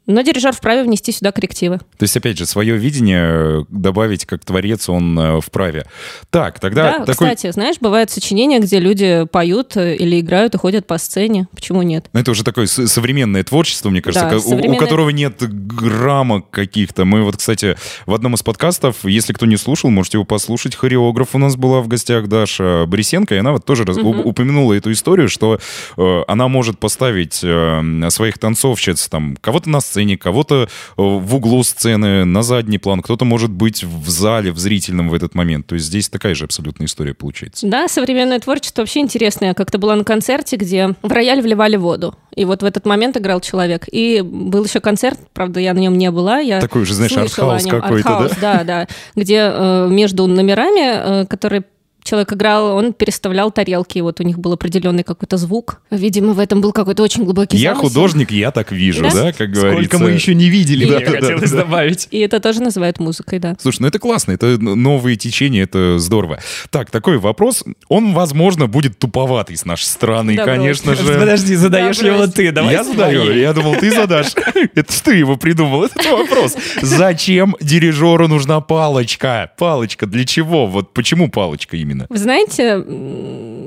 Но 0.06 0.22
дирижер 0.22 0.52
вправе 0.52 0.82
внести 0.82 1.12
сюда 1.12 1.30
коррективы. 1.30 1.78
То 1.78 2.02
есть, 2.02 2.16
опять 2.16 2.36
же, 2.36 2.44
свое 2.46 2.76
видение 2.76 3.60
э, 3.60 3.64
добавить 3.68 4.26
как 4.26 4.44
творец 4.44 4.88
он 4.88 5.16
э, 5.18 5.40
вправе. 5.40 5.86
Так, 6.30 6.58
тогда 6.58 6.98
Да, 6.98 7.04
такой... 7.04 7.14
кстати, 7.34 7.52
знаешь, 7.52 7.76
бывают 7.80 8.10
сочинения, 8.10 8.58
где 8.58 8.80
люди 8.80 9.26
поют 9.30 9.76
э, 9.76 9.94
или 9.96 10.18
играют 10.20 10.54
и 10.54 10.58
ходят 10.58 10.86
по 10.86 10.98
сцене. 10.98 11.46
Почему 11.54 11.82
нет? 11.82 12.06
Ну, 12.12 12.20
это 12.20 12.32
уже 12.32 12.42
такое 12.42 12.66
современное 12.66 13.44
творчество, 13.44 13.90
мне 13.90 14.02
кажется, 14.02 14.28
Да, 14.28 14.36
у- 14.36 14.38
у, 14.38 14.42
современное- 14.42 14.78
которого 14.78 15.10
нет 15.10 15.36
граммок 15.40 16.50
каких-то. 16.50 17.04
Мы 17.04 17.22
вот, 17.22 17.36
кстати, 17.36 17.76
в 18.06 18.14
одном 18.14 18.34
из 18.34 18.42
подкастов, 18.42 19.04
если 19.04 19.32
кто 19.32 19.46
не 19.46 19.56
слушал, 19.56 19.90
можете 19.90 20.16
его 20.18 20.24
послушать, 20.24 20.74
хореограф 20.74 21.34
у 21.34 21.38
нас 21.38 21.56
была 21.56 21.80
в 21.80 21.88
гостях 21.88 22.28
Даша 22.28 22.86
Борисенко, 22.86 23.34
и 23.34 23.38
она 23.38 23.52
вот 23.52 23.64
тоже 23.64 23.84
раз- 23.84 23.98
у- 23.98 24.10
упомянула 24.22 24.72
эту 24.74 24.90
историю, 24.92 25.28
что 25.28 25.58
э, 25.96 26.22
она 26.26 26.48
может 26.48 26.78
поставить 26.78 27.40
э, 27.44 28.08
своих 28.10 28.38
танцовщиц, 28.38 29.08
там, 29.08 29.36
кого-то 29.40 29.70
на 29.70 29.80
сцене, 29.92 30.16
кого-то 30.16 30.64
э, 30.64 30.66
в 30.96 31.34
углу 31.34 31.62
сцены, 31.62 32.24
на 32.24 32.42
задний 32.42 32.78
план, 32.78 33.02
кто-то 33.02 33.24
может 33.24 33.50
быть 33.50 33.84
в 33.84 34.08
зале, 34.08 34.52
в 34.52 34.58
зрительном 34.58 35.10
в 35.10 35.14
этот 35.14 35.34
момент. 35.34 35.66
То 35.66 35.74
есть 35.74 35.86
здесь 35.86 36.08
такая 36.08 36.34
же 36.34 36.44
абсолютная 36.44 36.86
история 36.86 37.14
получается. 37.14 37.66
Да, 37.66 37.88
современное 37.88 38.40
творчество 38.40 38.82
вообще 38.82 39.00
интересное. 39.00 39.48
Я 39.48 39.54
как-то 39.54 39.78
была 39.78 39.96
на 39.96 40.04
концерте, 40.04 40.56
где 40.56 40.94
в 41.02 41.12
рояль 41.12 41.42
вливали 41.42 41.76
воду. 41.76 42.14
И 42.34 42.44
вот 42.44 42.62
в 42.62 42.64
этот 42.64 42.86
момент 42.86 43.16
играл 43.16 43.40
человек. 43.40 43.86
И 43.92 44.22
был 44.22 44.64
еще 44.64 44.80
концерт, 44.80 45.18
правда, 45.34 45.60
я 45.60 45.74
на 45.74 45.78
нем 45.78 45.98
не 45.98 46.10
была. 46.10 46.38
Я 46.38 46.60
Такой 46.60 46.82
уже, 46.82 46.94
знаешь, 46.94 47.12
артхаус 47.12 47.66
какой-то, 47.66 48.30
да? 48.40 48.54
Да? 48.54 48.64
Да, 48.64 48.88
Где 49.14 49.50
э, 49.52 49.88
между 49.90 50.26
номерами, 50.26 51.22
э, 51.22 51.26
которые 51.26 51.64
человек 52.02 52.32
играл, 52.32 52.76
он 52.76 52.92
переставлял 52.92 53.50
тарелки, 53.50 53.98
и 53.98 54.00
вот 54.00 54.20
у 54.20 54.22
них 54.22 54.38
был 54.38 54.52
определенный 54.52 55.02
какой-то 55.04 55.36
звук. 55.36 55.80
Видимо, 55.90 56.32
в 56.32 56.38
этом 56.38 56.60
был 56.60 56.72
какой-то 56.72 57.02
очень 57.02 57.24
глубокий 57.24 57.56
Я 57.56 57.70
замысел. 57.74 57.88
художник, 57.88 58.30
я 58.30 58.50
так 58.50 58.72
вижу, 58.72 59.02
Да? 59.02 59.10
да, 59.14 59.32
как 59.32 59.50
говорится. 59.50 59.84
Сколько 59.88 59.98
мы 59.98 60.10
еще 60.10 60.34
не 60.34 60.48
видели, 60.48 60.84
Да, 60.90 60.96
мне 60.96 61.06
да, 61.06 61.10
хотелось 61.12 61.50
да. 61.50 61.56
добавить. 61.58 62.08
И 62.10 62.18
это 62.18 62.40
тоже 62.40 62.60
называют 62.62 62.98
музыкой, 62.98 63.38
да. 63.38 63.56
Слушай, 63.60 63.82
ну 63.82 63.86
это 63.88 63.98
классно, 63.98 64.32
это 64.32 64.58
новые 64.58 65.16
течения, 65.16 65.62
это 65.64 65.98
здорово. 65.98 66.40
Так, 66.70 66.90
такой 66.90 67.18
вопрос, 67.18 67.64
он, 67.88 68.12
возможно, 68.14 68.66
будет 68.66 68.98
туповатый 68.98 69.56
с 69.56 69.64
нашей 69.64 69.84
стороны, 69.84 70.36
Да, 70.36 70.44
конечно 70.44 70.94
же. 70.96 71.02
Подожди, 71.18 71.54
задаешь 71.54 71.98
Да, 71.98 72.06
его 72.08 72.26
ты, 72.26 72.50
давай 72.52 72.72
я 72.74 72.84
задаю, 72.84 73.32
я 73.32 73.52
думал, 73.52 73.76
ты 73.76 73.90
задашь. 73.92 74.32
Это 74.74 74.92
ж 74.92 74.96
ты 75.00 75.14
его 75.14 75.36
придумал, 75.36 75.84
этот 75.84 76.04
вопрос. 76.06 76.56
Зачем 76.80 77.56
дирижеру 77.60 78.28
нужна 78.28 78.60
палочка? 78.60 79.52
Палочка 79.58 80.06
для 80.06 80.24
чего? 80.24 80.66
Вот 80.66 80.92
почему 80.94 81.28
палочка 81.30 81.76
именно? 81.76 81.91
Вы 82.08 82.18
знаете, 82.18 82.84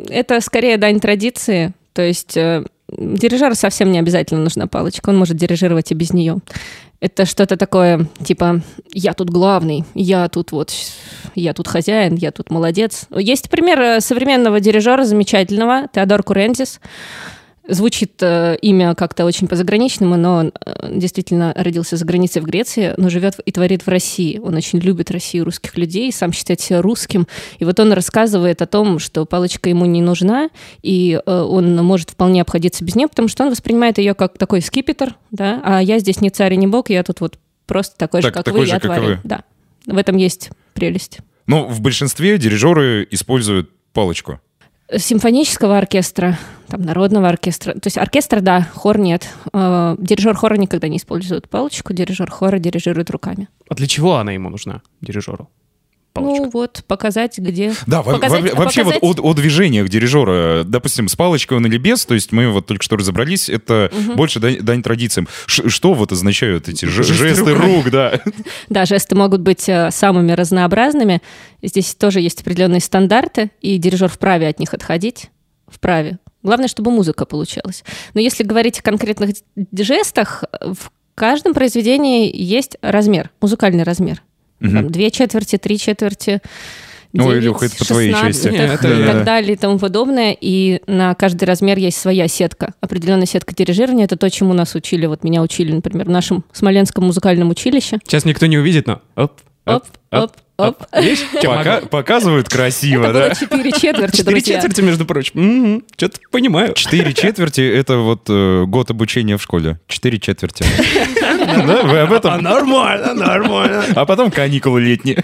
это 0.10 0.42
скорее 0.42 0.78
дань 0.78 1.00
традиции. 1.00 1.74
То 1.94 2.02
есть 2.02 2.36
э, 2.36 2.66
дирижеру 2.90 3.56
совсем 3.56 3.92
не 3.92 4.00
обязательно 4.00 4.42
нужна 4.42 4.68
палочка, 4.68 5.10
он 5.10 5.18
может 5.18 5.38
дирижировать 5.38 5.92
и 5.92 5.96
без 5.96 6.12
нее. 6.12 6.38
Это 7.02 7.26
что-то 7.26 7.58
такое, 7.58 8.08
типа, 8.24 8.62
я 8.94 9.14
тут 9.14 9.30
главный, 9.30 9.84
я 9.94 10.28
тут 10.30 10.52
вот, 10.52 10.74
я 11.36 11.54
тут 11.54 11.68
хозяин, 11.68 12.16
я 12.16 12.32
тут 12.32 12.50
молодец. 12.50 13.08
Есть 13.12 13.50
пример 13.50 13.80
э, 13.80 14.02
современного 14.02 14.60
дирижера 14.60 15.04
замечательного, 15.04 15.88
Теодор 15.94 16.24
Курензис. 16.24 16.80
Звучит 17.68 18.22
э, 18.22 18.58
имя 18.62 18.94
как-то 18.94 19.26
очень 19.26 19.48
по-заграничному, 19.48 20.18
но 20.18 20.36
он 20.36 20.54
э, 20.54 20.92
действительно 20.94 21.54
родился 21.56 21.98
за 21.98 22.06
границей 22.06 22.42
в 22.42 22.46
Греции, 22.46 22.94
но 22.98 23.10
живет 23.10 23.40
и 23.44 23.52
творит 23.52 23.86
в 23.86 23.88
России. 23.88 24.38
Он 24.38 24.56
очень 24.56 24.80
любит 24.80 25.10
Россию, 25.10 25.46
русских 25.46 25.78
людей, 25.78 26.12
сам 26.12 26.32
считает 26.32 26.62
себя 26.62 26.82
русским. 26.82 27.28
И 27.58 27.66
вот 27.66 27.80
он 27.80 27.92
рассказывает 27.94 28.62
о 28.62 28.68
том, 28.68 29.00
что 29.00 29.26
палочка 29.26 29.70
ему 29.70 29.86
не 29.86 30.02
нужна, 30.02 30.50
и 30.84 31.20
э, 31.26 31.32
он 31.32 31.76
может 31.78 32.12
вполне 32.12 32.42
обходиться 32.42 32.84
без 32.84 32.96
нее, 32.96 33.08
потому 33.08 33.28
что 33.28 33.44
он 33.44 33.50
воспринимает 33.50 33.98
ее 33.98 34.14
как 34.14 34.38
такой 34.38 34.62
скипетр, 34.62 35.16
да, 35.32 35.62
а 35.64 35.82
я 35.82 36.00
здесь 36.00 36.22
не 36.22 36.30
царь 36.30 36.54
и 36.54 36.58
не 36.58 36.68
бог, 36.68 36.90
я 36.90 37.04
тут 37.04 37.20
вот 37.22 37.40
просто 37.66 37.98
такой 37.98 38.22
же, 38.22 38.28
Так, 38.28 38.36
как 38.36 38.46
такой 38.46 38.62
вы, 38.62 38.66
же, 38.68 38.74
я 38.74 38.80
как 38.80 38.92
и 38.92 38.94
творю. 38.94 39.08
вы. 39.08 39.20
Да, 39.24 39.44
в 39.88 39.98
этом 39.98 40.18
есть 40.18 40.52
прелесть. 40.74 41.20
Ну, 41.48 41.66
в 41.68 41.82
большинстве 41.82 42.38
дирижеры 42.38 43.08
используют 43.10 43.70
палочку. 43.94 44.40
Симфонического 44.96 45.78
оркестра, 45.78 46.38
там, 46.68 46.82
народного 46.82 47.28
оркестра. 47.28 47.74
То 47.74 47.88
есть 47.88 47.98
оркестр, 47.98 48.42
да, 48.42 48.62
хор 48.74 49.00
нет. 49.00 49.28
Э, 49.52 49.96
Дирижер 49.98 50.36
хора 50.36 50.56
никогда 50.56 50.88
не 50.88 50.98
использует 50.98 51.50
палочку, 51.50 51.94
дирижер 51.94 52.30
хора 52.30 52.60
дирижирует 52.60 53.10
руками. 53.10 53.48
А 53.68 53.74
для 53.74 53.88
чего 53.88 54.18
она 54.18 54.32
ему 54.32 54.50
нужна, 54.50 54.82
дирижеру? 55.02 55.50
Палочка. 56.16 56.44
Ну 56.46 56.50
вот, 56.52 56.84
показать, 56.88 57.38
где... 57.38 57.74
Да, 57.88 58.02
показать- 58.02 58.54
во- 58.54 58.64
вообще 58.64 58.84
показать- 58.84 59.02
вот 59.04 59.20
о, 59.20 59.24
о 59.24 59.34
движениях 59.34 59.90
дирижера, 59.90 60.64
допустим, 60.64 61.10
с 61.10 61.16
палочкой 61.16 61.58
он 61.58 61.66
или 61.66 61.78
без, 61.78 62.06
то 62.06 62.14
есть 62.14 62.32
мы 62.32 62.50
вот 62.50 62.66
только 62.66 62.84
что 62.84 62.96
разобрались, 62.96 63.50
это 63.50 63.92
больше 64.16 64.40
дань, 64.40 64.60
дань 64.62 64.82
традициям. 64.82 65.28
Ш- 65.46 65.68
что 65.70 65.94
вот 65.94 66.12
означают 66.14 66.70
эти 66.70 66.86
ж- 66.86 67.04
жесты 67.04 67.54
рук, 67.54 67.92
да? 67.92 68.20
Да, 68.70 68.86
жесты 68.86 69.14
могут 69.16 69.42
быть 69.42 69.68
э, 69.68 69.92
самыми 69.92 70.32
разнообразными. 70.32 71.22
Здесь 71.62 71.94
тоже 71.96 72.22
есть 72.22 72.42
определенные 72.42 72.80
стандарты, 72.82 73.52
и 73.62 73.78
дирижер 73.78 74.08
вправе 74.08 74.48
от 74.48 74.60
них 74.60 74.74
отходить. 74.74 75.30
Вправе. 75.68 76.20
Главное, 76.44 76.68
чтобы 76.68 76.92
музыка 76.92 77.26
получалась. 77.26 77.84
Но 78.14 78.22
если 78.22 78.44
говорить 78.44 78.80
о 78.80 78.84
конкретных 78.84 79.32
жестах, 79.78 80.44
э, 80.62 80.74
в 80.74 80.92
каждом 81.16 81.54
произведении 81.54 82.32
есть 82.34 82.78
размер, 82.82 83.32
музыкальный 83.42 83.84
размер. 83.84 84.22
Там 84.60 84.90
две 84.92 85.12
четверти, 85.12 85.58
три 85.58 85.78
четверти. 85.78 86.42
Ой, 87.18 87.22
9, 87.40 87.44
Илюха, 87.44 87.66
это 87.68 87.78
по 87.78 87.86
твоей 87.86 88.12
16 88.12 88.44
части. 88.44 88.48
Не, 88.58 88.58
это- 88.74 88.92
и 88.94 89.06
так 89.06 89.24
далее 89.24 89.54
и 89.54 89.56
тому 89.56 89.80
подобное. 89.80 90.36
И 90.40 90.82
на 90.88 91.16
каждый 91.16 91.46
размер 91.46 91.78
есть 91.78 91.98
своя 91.98 92.28
сетка. 92.28 92.74
Определенная 92.82 93.26
сетка 93.26 93.56
дирижирования. 93.56 94.04
Это 94.04 94.18
то, 94.18 94.30
чему 94.30 94.52
нас 94.54 94.76
учили. 94.76 95.06
Вот 95.06 95.24
меня 95.24 95.42
учили, 95.42 95.72
например, 95.72 96.08
в 96.08 96.10
нашем 96.10 96.44
Смоленском 96.52 97.06
музыкальном 97.06 97.50
училище. 97.52 98.00
Сейчас 98.06 98.26
никто 98.26 98.48
не 98.48 98.58
увидит, 98.58 98.86
но... 98.88 99.02
Оп, 99.16 99.32
Оп, 99.68 99.84
оп, 100.12 100.32
оп. 100.58 100.84
Видишь, 101.02 101.24
чё 101.42 101.52
Пока- 101.56 101.82
показывают 101.82 102.50
красиво, 102.50 103.06
Это 103.06 103.14
да? 103.14 103.20
было 103.28 103.36
четыре 103.36 103.72
четверти, 103.72 104.18
Четыре 104.18 104.42
четверти, 104.42 104.82
между 104.82 105.06
прочим. 105.06 105.84
Что-то 105.98 106.20
понимаю. 106.32 106.74
Четыре 106.74 107.14
четверти— 107.14 107.62
это 107.76 107.98
вот 107.98 108.26
э, 108.30 108.66
год 108.68 108.92
обучения 108.92 109.38
в 109.38 109.42
школе. 109.42 109.80
Четыре 109.88 110.20
четверти. 110.20 110.64
Да, 111.68 111.84
вы 111.84 112.00
об 112.00 112.14
А 112.14 112.18
этом? 112.18 112.42
нормально, 112.44 113.14
нормально. 113.14 113.84
А 113.96 114.06
потом 114.06 114.32
каникулы 114.32 114.82
летние. 114.82 115.24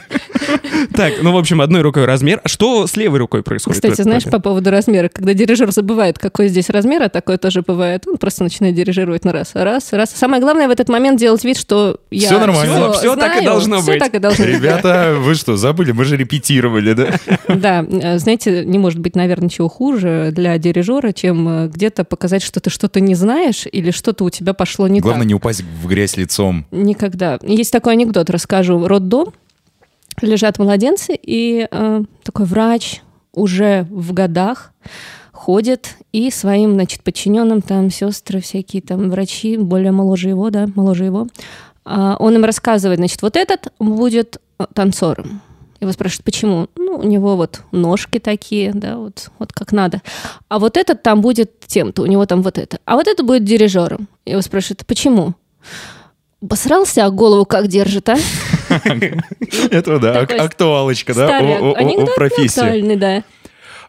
Так, 0.95 1.13
ну, 1.21 1.31
в 1.31 1.37
общем, 1.37 1.61
одной 1.61 1.81
рукой 1.81 2.05
размер. 2.05 2.41
А 2.43 2.47
что 2.47 2.87
с 2.87 2.95
левой 2.97 3.19
рукой 3.19 3.43
происходит? 3.43 3.81
Кстати, 3.81 4.01
знаешь, 4.01 4.25
момент? 4.25 4.43
по 4.43 4.49
поводу 4.49 4.71
размера, 4.71 5.09
когда 5.09 5.33
дирижер 5.33 5.71
забывает, 5.71 6.17
какой 6.19 6.47
здесь 6.47 6.69
размер, 6.69 7.03
а 7.03 7.09
такое 7.09 7.37
тоже 7.37 7.61
бывает, 7.61 8.07
он 8.07 8.17
просто 8.17 8.43
начинает 8.43 8.75
дирижировать 8.75 9.23
на 9.25 9.31
раз, 9.31 9.51
раз, 9.53 9.93
раз. 9.93 10.11
Самое 10.11 10.41
главное 10.41 10.67
в 10.67 10.71
этот 10.71 10.89
момент 10.89 11.19
делать 11.19 11.43
вид, 11.43 11.57
что 11.57 11.99
я 12.09 12.27
Всё 12.27 12.39
нормально. 12.39 12.91
Всё 12.93 13.15
так 13.15 13.41
и 13.41 13.45
должно 13.45 13.81
быть. 13.81 13.99
так 13.99 14.13
и 14.15 14.19
должно 14.19 14.45
быть. 14.45 14.55
Ребята, 14.55 15.15
вы 15.17 15.35
что, 15.35 15.55
забыли? 15.57 15.91
Мы 15.91 16.05
же 16.05 16.17
репетировали, 16.17 16.93
да? 16.93 17.07
Да, 17.47 17.85
э, 17.87 18.17
знаете, 18.19 18.65
не 18.65 18.77
может 18.79 18.99
быть, 18.99 19.15
наверное, 19.15 19.45
ничего 19.45 19.69
хуже 19.69 20.29
для 20.31 20.57
дирижера, 20.57 21.11
чем 21.11 21.47
э, 21.47 21.67
где-то 21.67 22.03
показать, 22.03 22.41
что 22.43 22.59
ты 22.59 22.69
что-то 22.69 22.99
не 22.99 23.15
знаешь 23.15 23.65
или 23.71 23.91
что-то 23.91 24.23
у 24.25 24.29
тебя 24.29 24.53
пошло 24.53 24.87
не 24.87 24.99
Главное 24.99 25.21
так. 25.23 25.27
не 25.27 25.33
упасть 25.35 25.63
в 25.83 25.87
грязь 25.87 26.17
лицом. 26.21 26.65
Никогда. 26.71 27.39
Есть 27.43 27.71
такой 27.71 27.93
анекдот, 27.93 28.29
расскажу. 28.29 28.87
Роддом, 28.87 29.33
лежат 30.21 30.59
младенцы, 30.59 31.17
и 31.21 31.67
э, 31.69 32.03
такой 32.23 32.45
врач 32.45 33.01
уже 33.33 33.87
в 33.89 34.13
годах 34.13 34.71
ходит 35.31 35.95
и 36.11 36.29
своим, 36.29 36.73
значит, 36.73 37.03
подчиненным, 37.03 37.61
там, 37.61 37.89
сестры 37.89 38.41
всякие, 38.41 38.81
там, 38.81 39.09
врачи, 39.09 39.57
более 39.57 39.91
моложе 39.91 40.29
его, 40.29 40.49
да, 40.49 40.67
моложе 40.75 41.05
его, 41.05 41.27
а, 41.83 42.15
он 42.19 42.35
им 42.35 42.45
рассказывает, 42.45 42.99
значит, 42.99 43.21
вот 43.21 43.35
этот 43.35 43.73
будет 43.79 44.37
э, 44.59 44.65
танцором. 44.73 45.41
Его 45.79 45.91
спрашивают, 45.93 46.25
почему? 46.25 46.67
Ну, 46.75 46.97
у 46.97 47.03
него 47.03 47.35
вот 47.35 47.61
ножки 47.71 48.19
такие, 48.19 48.71
да, 48.71 48.97
вот, 48.97 49.31
вот 49.39 49.51
как 49.51 49.71
надо. 49.71 50.01
А 50.47 50.59
вот 50.59 50.77
этот 50.77 51.01
там 51.01 51.21
будет 51.21 51.59
тем-то, 51.65 52.03
у 52.03 52.05
него 52.05 52.27
там 52.27 52.43
вот 52.43 52.59
это. 52.59 52.77
А 52.85 52.95
вот 52.95 53.07
это 53.07 53.23
будет 53.23 53.43
дирижером. 53.43 54.07
Его 54.25 54.41
спрашивают, 54.41 54.85
почему? 54.85 55.33
Посрался, 56.47 57.05
а 57.05 57.09
голову 57.11 57.45
как 57.45 57.67
держит, 57.67 58.09
а? 58.09 58.17
Это 59.71 59.99
да, 59.99 60.21
актуалочка, 60.21 61.13
да, 61.13 61.39
о- 61.39 62.05
профессии. 62.15 62.59
актуальный, 62.59 62.95
да. 62.95 63.23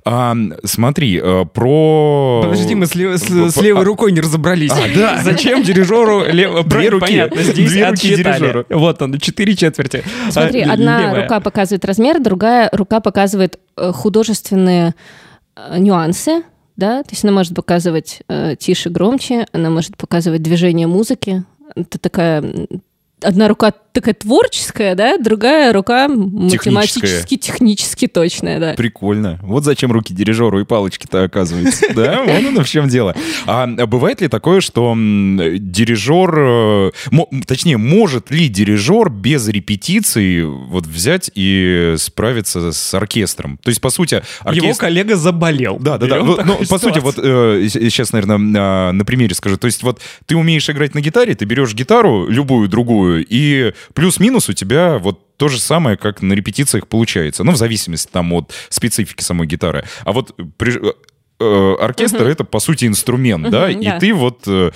А, 0.04 0.35
смотри, 0.64 1.21
э, 1.23 1.44
про... 1.47 2.40
Подожди, 2.42 2.75
мы 2.75 2.87
с, 2.87 2.94
лев- 2.97 3.18
с- 3.18 3.52
с 3.54 3.56
левой 3.62 3.82
а- 3.82 3.85
рукой 3.85 4.11
не 4.11 4.21
разобрались. 4.21 4.73
А, 4.73 4.80
да. 4.94 5.21
Зачем 5.23 5.62
дирижеру 5.62 6.25
лево... 6.25 6.64
Две 6.64 6.88
руки. 6.88 7.06
Понятно, 7.06 7.40
здесь 7.42 7.71
Две 7.71 7.88
руки 7.88 8.16
дирижеру. 8.16 8.66
Вот 8.68 9.00
он, 9.00 9.18
четыре 9.21 9.54
четверти. 9.54 10.02
Смотри, 10.28 10.62
А, 10.62 10.73
одна 10.73 11.02
левая. 11.02 11.23
рука 11.23 11.38
показывает 11.40 11.85
размер, 11.85 12.21
другая 12.21 12.68
рука 12.73 12.99
показывает 12.99 13.61
э, 13.76 13.92
художественные 13.92 14.94
э, 15.54 15.78
нюансы, 15.78 16.42
да, 16.76 17.04
то 17.04 17.11
есть 17.12 17.23
она 17.23 17.32
может 17.32 17.54
показывать 17.54 18.23
э, 18.28 18.56
тише, 18.59 18.90
громче, 18.90 19.47
она 19.52 19.71
может 19.71 19.97
показывать 19.97 20.42
движение 20.42 20.88
музыки. 20.88 21.44
Это 21.75 21.99
такая 21.99 22.43
одна 23.21 23.49
рука 23.49 23.73
такая 23.93 24.15
творческая, 24.15 24.95
да, 24.95 25.19
другая 25.19 25.73
рука 25.73 26.09
математически, 26.09 27.37
технически 27.37 28.07
точная, 28.07 28.59
да. 28.59 28.75
Прикольно. 28.75 29.39
Вот 29.43 29.65
зачем 29.65 29.93
руки 29.93 30.15
дирижеру 30.15 30.61
и 30.61 30.65
палочки-то 30.65 31.25
оказывается. 31.25 31.87
Да, 31.95 32.23
вон 32.27 32.47
оно 32.47 32.63
в 32.63 32.69
чем 32.69 32.89
дело. 32.89 33.15
А 33.47 33.67
бывает 33.67 34.21
ли 34.21 34.29
такое, 34.29 34.61
что 34.61 34.95
дирижер, 34.97 36.35
э, 36.39 36.91
точнее, 37.47 37.77
может 37.77 38.31
ли 38.31 38.49
дирижер 38.49 39.11
без 39.11 39.47
репетиций 39.49 40.45
вот 40.45 40.87
взять 40.87 41.31
и 41.35 41.95
справиться 41.99 42.73
с 42.73 42.95
оркестром? 42.95 43.59
То 43.63 43.69
есть, 43.69 43.81
по 43.81 43.91
сути, 43.91 44.23
Его 44.51 44.75
коллега 44.75 45.17
заболел. 45.17 45.79
Да, 45.79 45.99
да, 45.99 46.07
да. 46.07 46.19
Ну, 46.23 46.39
ну, 46.45 46.59
по 46.69 46.79
сути, 46.79 46.99
вот 46.99 47.17
сейчас, 47.17 48.13
наверное, 48.13 48.39
а, 48.59 48.93
на 48.93 49.05
примере 49.05 49.35
скажу. 49.35 49.57
То 49.57 49.67
есть, 49.67 49.83
вот 49.83 50.01
ты 50.27 50.37
умеешь 50.37 50.69
играть 50.71 50.95
на 50.95 51.01
гитаре, 51.01 51.35
ты 51.35 51.45
берешь 51.45 51.75
гитару, 51.75 52.27
любую 52.29 52.69
другую, 52.69 53.25
и 53.29 53.73
плюс-минус 53.95 54.49
у 54.49 54.53
тебя 54.53 54.99
вот 54.99 55.37
то 55.37 55.49
же 55.49 55.59
самое, 55.59 55.97
как 55.97 56.23
на 56.23 56.33
репетициях 56.35 56.87
получается. 56.89 57.45
Ну, 57.45 57.53
в 57.53 57.57
зависимости 57.57 58.09
там 58.11 58.33
от 58.33 58.53
специфики 58.69 59.23
самой 59.23 59.47
гитары. 59.47 59.85
А 60.05 60.12
вот 60.12 60.37
при- 60.57 60.79
э, 61.41 61.75
оркестр 61.81 62.25
это 62.29 62.45
по 62.45 62.61
сути 62.61 62.85
инструмент, 62.87 63.51
да, 63.51 63.69
Мгм, 63.69 63.81
и 63.81 63.85
да. 63.87 63.99
ты 63.99 64.15
вот 64.15 64.45
э, 64.47 64.71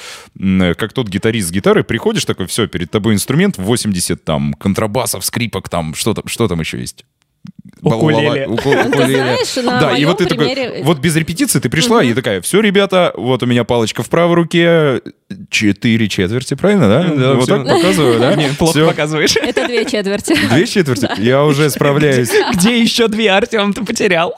как 0.75 0.93
тот 0.93 1.09
ги타рист 1.09 1.49
с 1.49 1.53
гитарой 1.53 1.85
приходишь 1.85 2.25
такой, 2.25 2.47
все, 2.47 2.67
перед 2.67 2.91
тобой 2.91 3.15
инструмент 3.15 3.57
80 3.59 4.25
там 4.25 4.53
контрабасов, 4.55 5.25
скрипок, 5.25 5.69
там 5.69 5.95
что 5.95 6.15
там, 6.15 6.27
что 6.27 6.49
там 6.49 6.59
еще 6.61 6.81
есть? 6.81 7.05
Укулеле. 7.83 8.47
Ну, 8.49 8.57
ты 8.57 8.69
укулеле. 8.69 9.15
знаешь, 9.15 9.57
на 9.57 9.81
Да, 9.81 9.97
и 9.97 10.05
вот 10.05 10.19
ты 10.19 10.27
такой, 10.27 10.83
вот 10.83 10.99
без 10.99 11.17
репетиции 11.17 11.59
ты 11.59 11.69
пришла 11.69 12.03
и 12.03 12.15
такая, 12.15 12.41
все, 12.41 12.61
ребята, 12.61 13.13
вот 13.17 13.43
у 13.43 13.47
меня 13.47 13.65
палочка 13.65 14.03
в 14.03 14.09
правой 14.09 14.35
руке, 14.35 15.01
четыре 15.51 16.09
четверти, 16.09 16.55
правильно, 16.55 16.89
да? 16.89 17.03
Да, 17.15 17.35
вот 17.35 17.49
так 17.49 17.65
показываю, 17.65 18.19
да? 18.19 18.35
Не, 18.37 18.49
плохо 18.49 18.87
показываешь. 18.87 19.37
Это 19.43 19.67
две 19.67 19.85
четверти. 19.85 20.37
Две 20.49 20.67
четверти? 20.67 21.09
Я 21.19 21.45
уже 21.45 21.69
справляюсь. 21.71 22.31
Где 22.55 22.81
еще 22.81 23.09
две, 23.09 23.31
Артем, 23.31 23.73
ты 23.73 23.85
потерял? 23.85 24.35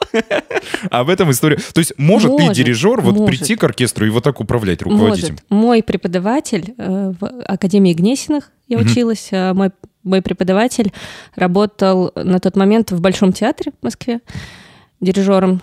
Об 0.89 1.09
этом 1.09 1.31
история. 1.31 1.57
То 1.73 1.79
есть 1.79 1.93
может, 1.97 2.31
Может, 2.31 2.53
дирижер 2.53 3.01
вот 3.01 3.25
прийти 3.25 3.55
к 3.55 3.63
оркестру 3.63 4.05
и 4.05 4.09
вот 4.09 4.23
так 4.23 4.39
управлять, 4.39 4.81
руководить 4.81 5.29
им? 5.29 5.37
Мой 5.49 5.83
преподаватель 5.83 6.73
э, 6.77 7.13
в 7.19 7.25
Академии 7.45 7.93
Гнесиных, 7.93 8.51
я 8.67 8.77
училась, 8.77 9.29
а 9.31 9.53
мой, 9.53 9.71
мой 10.03 10.21
преподаватель 10.21 10.93
работал 11.35 12.11
на 12.15 12.39
тот 12.39 12.55
момент 12.55 12.91
в 12.91 13.01
Большом 13.01 13.33
театре 13.33 13.71
в 13.79 13.83
Москве 13.83 14.21
дирижером. 15.01 15.61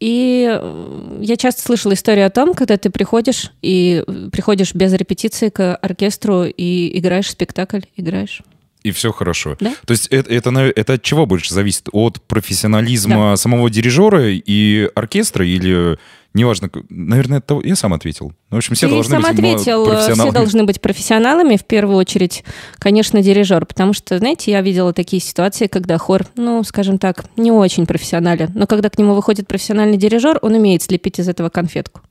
И 0.00 0.46
э, 0.50 1.18
я 1.20 1.36
часто 1.36 1.62
слышала 1.62 1.94
историю 1.94 2.26
о 2.26 2.30
том, 2.30 2.54
когда 2.54 2.76
ты 2.76 2.90
приходишь 2.90 3.52
и 3.62 4.04
э, 4.06 4.28
приходишь 4.30 4.74
без 4.74 4.92
репетиции 4.92 5.48
к 5.48 5.76
оркестру 5.76 6.44
и 6.44 6.98
играешь 6.98 7.30
спектакль, 7.30 7.80
играешь. 7.96 8.42
И 8.84 8.92
все 8.92 9.12
хорошо. 9.12 9.56
Да. 9.60 9.74
То 9.86 9.92
есть 9.92 10.08
это, 10.08 10.32
это, 10.32 10.50
это 10.60 10.92
от 10.92 11.02
чего 11.02 11.26
больше 11.26 11.52
зависит? 11.52 11.88
От 11.92 12.22
профессионализма 12.22 13.34
самого 13.36 13.70
дирижера 13.70 14.30
и 14.30 14.90
оркестра 14.94 15.44
или 15.44 15.98
неважно, 16.34 16.68
наверное, 16.90 17.38
это 17.38 17.60
я 17.64 17.76
сам 17.76 17.94
ответил. 17.94 18.32
Ну, 18.50 18.56
В 18.56 18.58
общем, 18.58 18.74
все 18.74 18.86
Ты 18.86 18.92
должны 18.92 19.12
сам 19.12 19.22
быть 19.22 19.32
ответил, 19.32 19.82
э, 19.82 19.84
все 19.84 19.92
профессионалами. 19.94 20.34
должны 20.34 20.64
быть 20.64 20.80
профессионалами, 20.80 21.56
в 21.56 21.64
первую 21.64 21.96
очередь, 21.96 22.44
конечно, 22.78 23.22
дирижер, 23.22 23.64
потому 23.64 23.94
что, 23.94 24.18
знаете, 24.18 24.50
я 24.50 24.60
видела 24.60 24.92
такие 24.92 25.22
ситуации, 25.22 25.66
когда 25.66 25.96
хор, 25.96 26.26
ну, 26.36 26.62
скажем 26.64 26.98
так, 26.98 27.24
не 27.36 27.52
очень 27.52 27.86
профессионален, 27.86 28.50
но 28.54 28.66
когда 28.66 28.90
к 28.90 28.98
нему 28.98 29.14
выходит 29.14 29.46
профессиональный 29.46 29.96
дирижер, 29.96 30.38
он 30.42 30.54
умеет 30.54 30.82
слепить 30.82 31.20
из 31.20 31.28
этого 31.28 31.48
конфетку. 31.48 32.02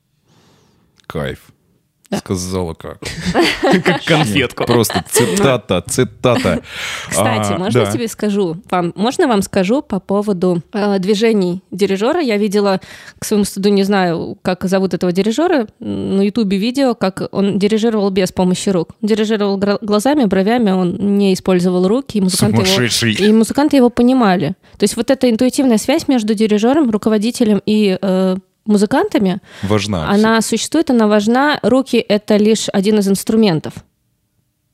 Кайф. 1.05 1.39
Сказала 2.17 2.73
как. 2.73 2.99
Как 3.83 4.03
конфетку. 4.03 4.65
Просто 4.65 5.03
цитата, 5.09 5.83
цитата. 5.87 6.61
Кстати, 7.09 7.53
А, 7.53 7.57
можно 7.57 7.85
тебе 7.91 8.07
скажу, 8.07 8.57
вам, 8.69 8.93
можно 8.95 9.27
вам 9.27 9.41
скажу 9.41 9.81
по 9.81 9.99
поводу 9.99 10.61
э, 10.73 10.99
движений 10.99 11.61
дирижера? 11.71 12.21
Я 12.21 12.37
видела, 12.37 12.79
к 13.19 13.25
своему 13.25 13.45
стыду 13.45 13.69
не 13.69 13.83
знаю, 13.83 14.37
как 14.41 14.63
зовут 14.65 14.93
этого 14.93 15.11
дирижера, 15.11 15.67
на 15.79 16.21
ютубе 16.21 16.57
видео, 16.57 16.95
как 16.95 17.29
он 17.31 17.59
дирижировал 17.59 18.09
без 18.09 18.31
помощи 18.31 18.69
рук. 18.69 18.89
Дирижировал 19.01 19.57
глазами, 19.81 20.25
бровями, 20.25 20.71
он 20.71 21.17
не 21.17 21.33
использовал 21.33 21.87
руки, 21.87 22.17
и 22.17 22.21
музыканты 22.21 22.61
его. 22.61 23.25
И 23.25 23.31
музыканты 23.31 23.77
его 23.77 23.89
понимали. 23.89 24.55
То 24.77 24.83
есть 24.83 24.97
вот 24.97 25.11
эта 25.11 25.29
интуитивная 25.29 25.77
связь 25.77 26.07
между 26.07 26.33
дирижером, 26.33 26.89
руководителем 26.89 27.61
и 27.65 27.97
э, 28.01 28.35
музыкантами, 28.65 29.39
Важна. 29.63 30.09
она 30.09 30.41
существует, 30.41 30.89
она 30.89 31.07
важна. 31.07 31.59
Руки— 31.63 31.97
это 32.09 32.37
лишь 32.37 32.67
один 32.71 32.99
из 32.99 33.07
инструментов. 33.07 33.73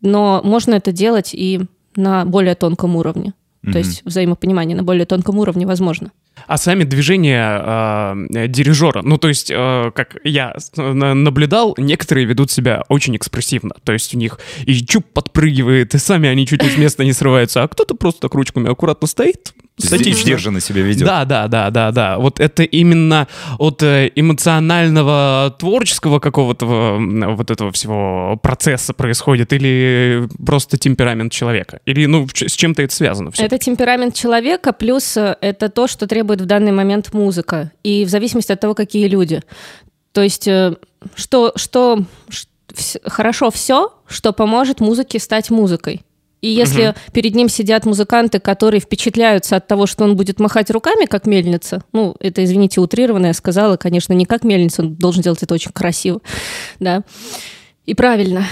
Но 0.02 0.42
можно 0.44 0.76
это 0.76 0.92
делать 0.92 1.34
и 1.34 1.62
на 1.96 2.26
более 2.26 2.56
тонком 2.56 2.96
уровне. 2.96 3.34
То 3.72 3.78
есть 3.78 4.04
взаимопонимание 4.06 4.76
на 4.76 4.84
более 4.84 5.06
тонком 5.06 5.38
уровне 5.38 5.68
возможно. 5.68 6.12
А 6.48 6.58
сами 6.58 6.86
движения 6.86 8.26
э, 8.34 8.48
дирижера, 8.48 9.02
ну 9.02 9.18
то 9.18 9.28
есть, 9.28 9.52
э, 9.52 9.92
как 9.94 10.16
я 10.24 10.56
наблюдал, 10.78 11.76
некоторые 11.78 12.26
ведут 12.26 12.50
себя 12.50 12.84
очень 12.88 13.18
экспрессивно. 13.18 13.76
То 13.84 13.92
есть 13.92 14.16
у 14.16 14.18
них 14.18 14.40
и 14.66 14.74
чуб 14.86 15.06
подпрыгивает, 15.14 15.94
и 15.96 15.98
сами 15.98 16.30
они 16.30 16.48
чуть 16.48 16.64
ли 16.64 16.70
с 16.70 16.78
места 16.78 17.04
не 17.04 17.14
срываются, 17.14 17.64
а 17.64 17.68
кто-то 17.68 17.96
просто 17.96 18.22
так 18.22 18.34
ручками 18.34 18.72
аккуратно 18.72 19.08
стоит, 19.08 19.54
Статично. 19.80 20.22
Сдержанно 20.24 20.60
себя 20.60 20.82
ведет. 20.82 21.06
Да, 21.06 21.26
да, 21.26 21.48
да, 21.48 21.70
да, 21.70 21.92
да. 21.92 22.18
Вот 22.18 22.40
это 22.40 22.64
именно 22.64 23.28
от 23.58 23.82
э, 23.82 24.12
эмоционального, 24.16 25.56
творческого 25.58 26.20
какого-то 26.20 26.66
вот 26.66 27.52
этого 27.52 27.72
всего 27.72 28.38
процесса 28.42 28.94
происходит 28.94 29.54
или 29.54 30.28
просто 30.46 30.78
темперамент 30.78 31.32
человека? 31.32 31.80
Или, 31.86 32.06
ну, 32.06 32.28
с 32.28 32.54
чем-то 32.54 32.82
это 32.82 32.94
связано? 32.94 33.32
Все? 33.32 33.44
Это 33.44 33.58
темперамент 33.58 34.16
человека, 34.16 34.74
плюс 34.74 35.16
э, 35.18 35.38
это 35.42 35.70
то, 35.70 35.88
что 35.88 36.08
требует 36.08 36.42
в 36.42 36.46
данный 36.46 36.72
момент 36.72 37.14
музыка. 37.14 37.72
И 37.84 38.06
в 38.06 38.10
зависимости 38.10 38.52
от 38.52 38.60
того, 38.60 38.76
какие 38.76 39.08
люди. 39.08 39.42
То 40.12 40.22
есть, 40.22 40.48
э, 40.48 40.76
что, 41.16 41.54
что, 41.56 42.04
что 42.30 42.44
хорошо 43.06 43.52
все, 43.52 43.94
что 44.08 44.34
поможет 44.34 44.80
музыке 44.80 45.20
стать 45.20 45.50
музыкой. 45.50 46.02
И 46.42 46.50
если 46.50 46.88
угу. 46.88 46.96
перед 47.14 47.36
ним 47.36 47.50
сидят 47.50 47.86
музыканты, 47.86 48.40
которые 48.40 48.80
впечатляются 48.80 49.58
от 49.58 49.68
того, 49.68 49.86
что 49.86 50.06
он 50.06 50.16
будет 50.16 50.40
махать 50.40 50.72
руками, 50.72 51.06
как 51.06 51.26
мельница, 51.26 51.84
ну, 51.92 52.16
это, 52.20 52.44
извините, 52.44 52.80
утрированно 52.80 53.28
я 53.28 53.34
сказала, 53.34 53.78
конечно, 53.78 54.14
не 54.14 54.26
как 54.26 54.44
мельница, 54.44 54.84
он 54.84 54.96
должен 54.96 55.22
делать 55.22 55.44
это 55.44 55.54
очень 55.54 55.72
красиво, 55.72 56.22
да, 56.80 57.04
и 57.86 57.94
правильно. 57.94 58.46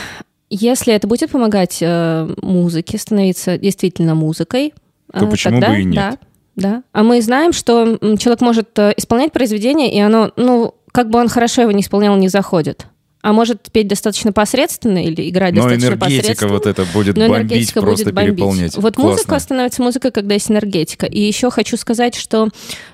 Если 0.50 0.94
это 0.94 1.08
будет 1.08 1.32
помогать 1.32 1.80
э, 1.82 2.34
музыке 2.42 2.98
становиться 2.98 3.58
действительно 3.58 4.16
музыкой, 4.16 4.74
то 5.12 5.26
э, 5.26 5.30
почему 5.30 5.60
тогда, 5.60 5.70
бы 5.70 5.82
и 5.82 5.86
нет? 5.86 5.96
Да, 5.96 6.18
да. 6.56 6.84
А 6.94 7.04
мы 7.04 7.22
знаем, 7.22 7.52
что 7.52 7.98
человек 8.18 8.42
может 8.42 8.80
э, 8.80 8.94
исполнять 8.96 9.34
произведение, 9.34 9.94
и 9.94 10.00
оно, 10.00 10.32
ну, 10.38 10.76
как 10.92 11.10
бы 11.10 11.20
он 11.20 11.28
хорошо 11.28 11.64
его 11.64 11.72
не 11.72 11.82
исполнял, 11.82 12.16
не 12.16 12.30
заходит 12.30 12.88
а 13.22 13.34
может 13.34 13.72
петь 13.72 13.88
достаточно 13.88 14.32
посредственно 14.32 15.04
или 15.04 15.30
играть 15.30 15.54
Но 15.54 15.64
достаточно 15.64 15.98
посредственно. 15.98 16.54
вот 16.54 16.66
это 16.66 16.86
будет 16.94 17.18
Но 17.18 17.28
бомбить, 17.28 17.74
просто 17.74 18.06
будет 18.06 18.14
бомбить. 18.14 18.36
переполнять. 18.36 18.76
Вот 18.76 18.96
Классно. 18.96 19.12
музыка 19.12 19.40
становится 19.40 19.82
музыкой, 19.82 20.12
когда 20.12 20.36
есть 20.36 20.52
энергетика. 20.52 21.06
И 21.06 21.20
еще 21.20 21.50
хочу 21.50 21.78
сказать, 21.78 22.16
что 22.16 22.50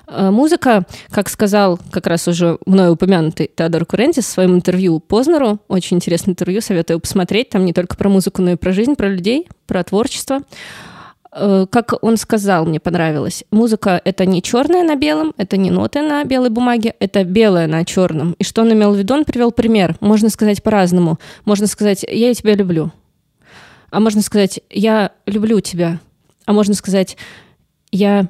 э, 0.06 0.30
музыка, 0.30 0.86
как 1.10 1.28
сказал 1.28 1.78
как 1.90 2.06
раз 2.06 2.26
уже 2.26 2.58
мной 2.66 2.90
упомянутый 2.90 3.50
Теодор 3.54 3.84
Курентис 3.84 4.24
в 4.24 4.28
своем 4.28 4.54
интервью 4.54 4.98
Познеру, 4.98 5.60
очень 5.68 5.98
интересное 5.98 6.32
интервью, 6.32 6.60
советую 6.60 7.00
посмотреть, 7.00 7.50
там 7.50 7.64
не 7.64 7.72
только 7.72 7.96
про 7.96 8.08
музыку, 8.08 8.42
но 8.42 8.52
и 8.52 8.56
про 8.56 8.72
жизнь, 8.72 8.94
про 8.94 9.08
людей, 9.08 9.46
про 9.66 9.84
творчество. 9.84 10.40
Э, 11.36 11.66
как 11.68 11.94
он 12.02 12.16
сказал, 12.16 12.64
мне 12.64 12.78
понравилось, 12.78 13.44
музыка— 13.50 14.00
это 14.04 14.24
не 14.24 14.40
черное 14.40 14.84
на 14.84 14.94
белом, 14.94 15.34
это 15.36 15.56
не 15.56 15.70
ноты 15.70 16.00
на 16.00 16.22
белой 16.24 16.50
бумаге, 16.50 16.94
это 17.00 17.24
белое 17.24 17.66
на 17.66 17.84
черном. 17.84 18.36
И 18.38 18.44
что 18.44 18.62
он 18.62 18.72
имел 18.72 18.94
в 18.94 18.96
виду? 18.96 19.14
Он 19.14 19.24
привел 19.24 19.50
пример. 19.50 19.96
Можно 20.00 20.28
сказать 20.30 20.62
по-разному. 20.62 21.18
Можно 21.44 21.66
сказать 21.66 22.04
«я 22.08 22.32
тебя 22.34 22.54
люблю», 22.54 22.92
а 23.90 23.98
можно 23.98 24.22
сказать 24.22 24.60
«я 24.70 25.10
люблю 25.26 25.58
тебя», 25.58 25.98
а 26.44 26.52
можно 26.52 26.74
сказать 26.74 27.16
«я 27.90 28.28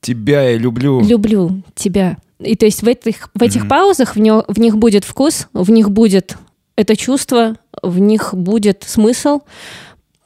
тебя 0.00 0.42
я 0.42 0.58
люблю. 0.58 1.00
Люблю 1.00 1.62
тебя. 1.76 2.18
И 2.40 2.56
то 2.56 2.66
есть 2.66 2.82
в 2.82 2.88
этих, 2.88 3.30
в 3.34 3.42
этих 3.42 3.64
mm-hmm. 3.64 3.68
паузах 3.68 4.16
в, 4.16 4.18
него, 4.18 4.44
в 4.48 4.58
них 4.58 4.76
будет 4.76 5.04
вкус, 5.04 5.46
в 5.52 5.70
них 5.70 5.92
будет 5.92 6.36
это 6.76 6.96
чувство, 6.96 7.56
в 7.82 8.00
них 8.00 8.34
будет 8.34 8.82
смысл, 8.84 9.42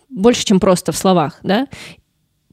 больше, 0.08 0.44
чем 0.44 0.60
просто 0.60 0.92
в 0.92 0.96
словах, 0.96 1.38
да. 1.42 1.66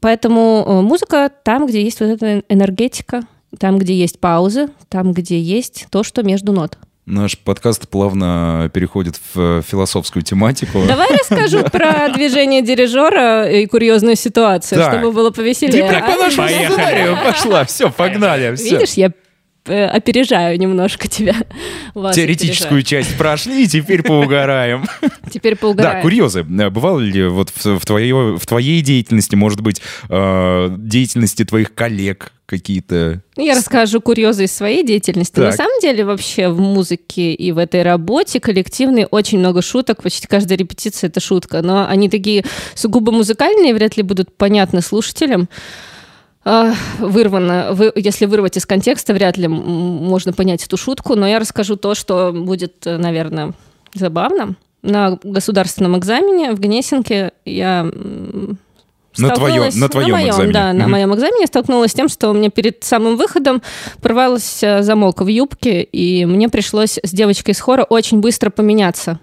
Поэтому 0.00 0.64
э, 0.66 0.80
музыка 0.82 1.30
там, 1.42 1.66
где 1.66 1.82
есть 1.82 2.00
вот 2.00 2.06
эта 2.06 2.42
энергетика, 2.48 3.22
там, 3.58 3.78
где 3.78 3.94
есть 3.94 4.20
паузы, 4.20 4.68
там, 4.88 5.12
где 5.12 5.40
есть 5.40 5.86
то, 5.90 6.02
что 6.02 6.22
между 6.22 6.52
нот. 6.52 6.78
Наш 7.06 7.38
подкаст 7.38 7.88
плавно 7.88 8.68
переходит 8.74 9.20
в 9.32 9.62
философскую 9.62 10.24
тематику. 10.24 10.82
Давай 10.88 11.08
расскажу 11.16 11.62
про 11.72 12.08
движение 12.08 12.62
дирижера 12.62 13.48
и 13.48 13.66
курьезную 13.66 14.16
ситуацию, 14.16 14.82
чтобы 14.82 15.12
было 15.12 15.30
повеселее. 15.30 15.88
Ты 15.88 16.00
по 16.00 16.16
нашему 16.20 16.48
сценарию 16.48 17.16
пошла. 17.24 17.64
Все, 17.64 17.90
погнали. 17.90 18.56
Все. 18.56 18.78
Видишь, 18.78 18.94
я 18.94 19.06
Э, 19.08 19.25
опережаю 19.72 20.58
немножко 20.58 21.08
тебя. 21.08 21.34
Теоретическую 21.94 22.82
часть 22.82 23.16
прошли, 23.16 23.64
и 23.64 23.68
теперь 23.68 24.02
поугараем. 24.02 24.86
Теперь 25.30 25.56
поугараем. 25.56 25.96
Да, 25.96 26.02
курьезы. 26.02 26.44
Бывало 26.44 27.00
ли 27.00 27.26
вот 27.26 27.50
в, 27.50 27.78
в, 27.80 27.84
твоей, 27.84 28.12
в 28.12 28.46
твоей 28.46 28.80
деятельности, 28.80 29.34
может 29.34 29.60
быть, 29.60 29.82
э, 30.08 30.74
деятельности 30.78 31.44
твоих 31.44 31.74
коллег 31.74 32.32
какие-то... 32.46 33.22
Я 33.36 33.56
расскажу 33.56 34.00
курьезы 34.00 34.44
из 34.44 34.52
своей 34.52 34.84
деятельности. 34.84 35.34
Так. 35.34 35.46
На 35.46 35.52
самом 35.52 35.78
деле 35.80 36.04
вообще 36.04 36.48
в 36.48 36.60
музыке 36.60 37.34
и 37.34 37.52
в 37.52 37.58
этой 37.58 37.82
работе 37.82 38.40
коллективной 38.40 39.06
очень 39.10 39.40
много 39.40 39.62
шуток. 39.62 40.02
Почти 40.02 40.26
каждая 40.26 40.56
репетиция— 40.56 41.08
это 41.10 41.20
шутка. 41.20 41.60
Но 41.60 41.86
они 41.86 42.08
такие 42.08 42.44
сугубо 42.74 43.12
музыкальные, 43.12 43.74
вряд 43.74 43.96
ли 43.96 44.02
будут 44.02 44.34
понятны 44.34 44.80
слушателям. 44.80 45.48
А, 46.48 46.74
вырвано. 47.00 47.70
Вы, 47.72 47.90
если 47.96 48.24
вырвать 48.24 48.56
из 48.56 48.66
контекста, 48.66 49.12
вряд 49.12 49.36
ли 49.36 49.48
можно 49.48 50.32
понять 50.32 50.64
эту 50.64 50.76
шутку, 50.76 51.16
но 51.16 51.26
я 51.26 51.40
расскажу 51.40 51.74
то, 51.74 51.96
что 51.96 52.30
будет, 52.32 52.84
наверное, 52.84 53.52
забавно. 53.94 54.54
На 54.80 55.18
государственном 55.24 55.98
экзамене 55.98 56.52
в 56.52 56.60
Гнесинке 56.60 57.32
я 57.44 57.82
на 57.82 59.30
твоем, 59.30 59.70
на 59.74 59.88
твоем 59.88 60.10
на 60.10 60.14
моем, 60.14 60.30
экзамене. 60.30 60.52
Да, 60.52 60.72
на 60.72 60.86
моем 60.86 61.12
экзамене 61.16 61.48
столкнулась 61.48 61.90
с 61.90 61.94
тем, 61.94 62.08
что 62.08 62.30
у 62.30 62.32
меня 62.32 62.50
перед 62.50 62.84
самым 62.84 63.16
выходом 63.16 63.60
порвался 64.00 64.82
замок 64.82 65.22
в 65.22 65.26
юбке, 65.26 65.82
и 65.82 66.26
мне 66.26 66.48
пришлось 66.48 67.00
с 67.02 67.10
девочкой 67.10 67.54
из 67.54 67.60
хора 67.60 67.82
очень 67.82 68.20
быстро 68.20 68.50
поменяться 68.50 69.18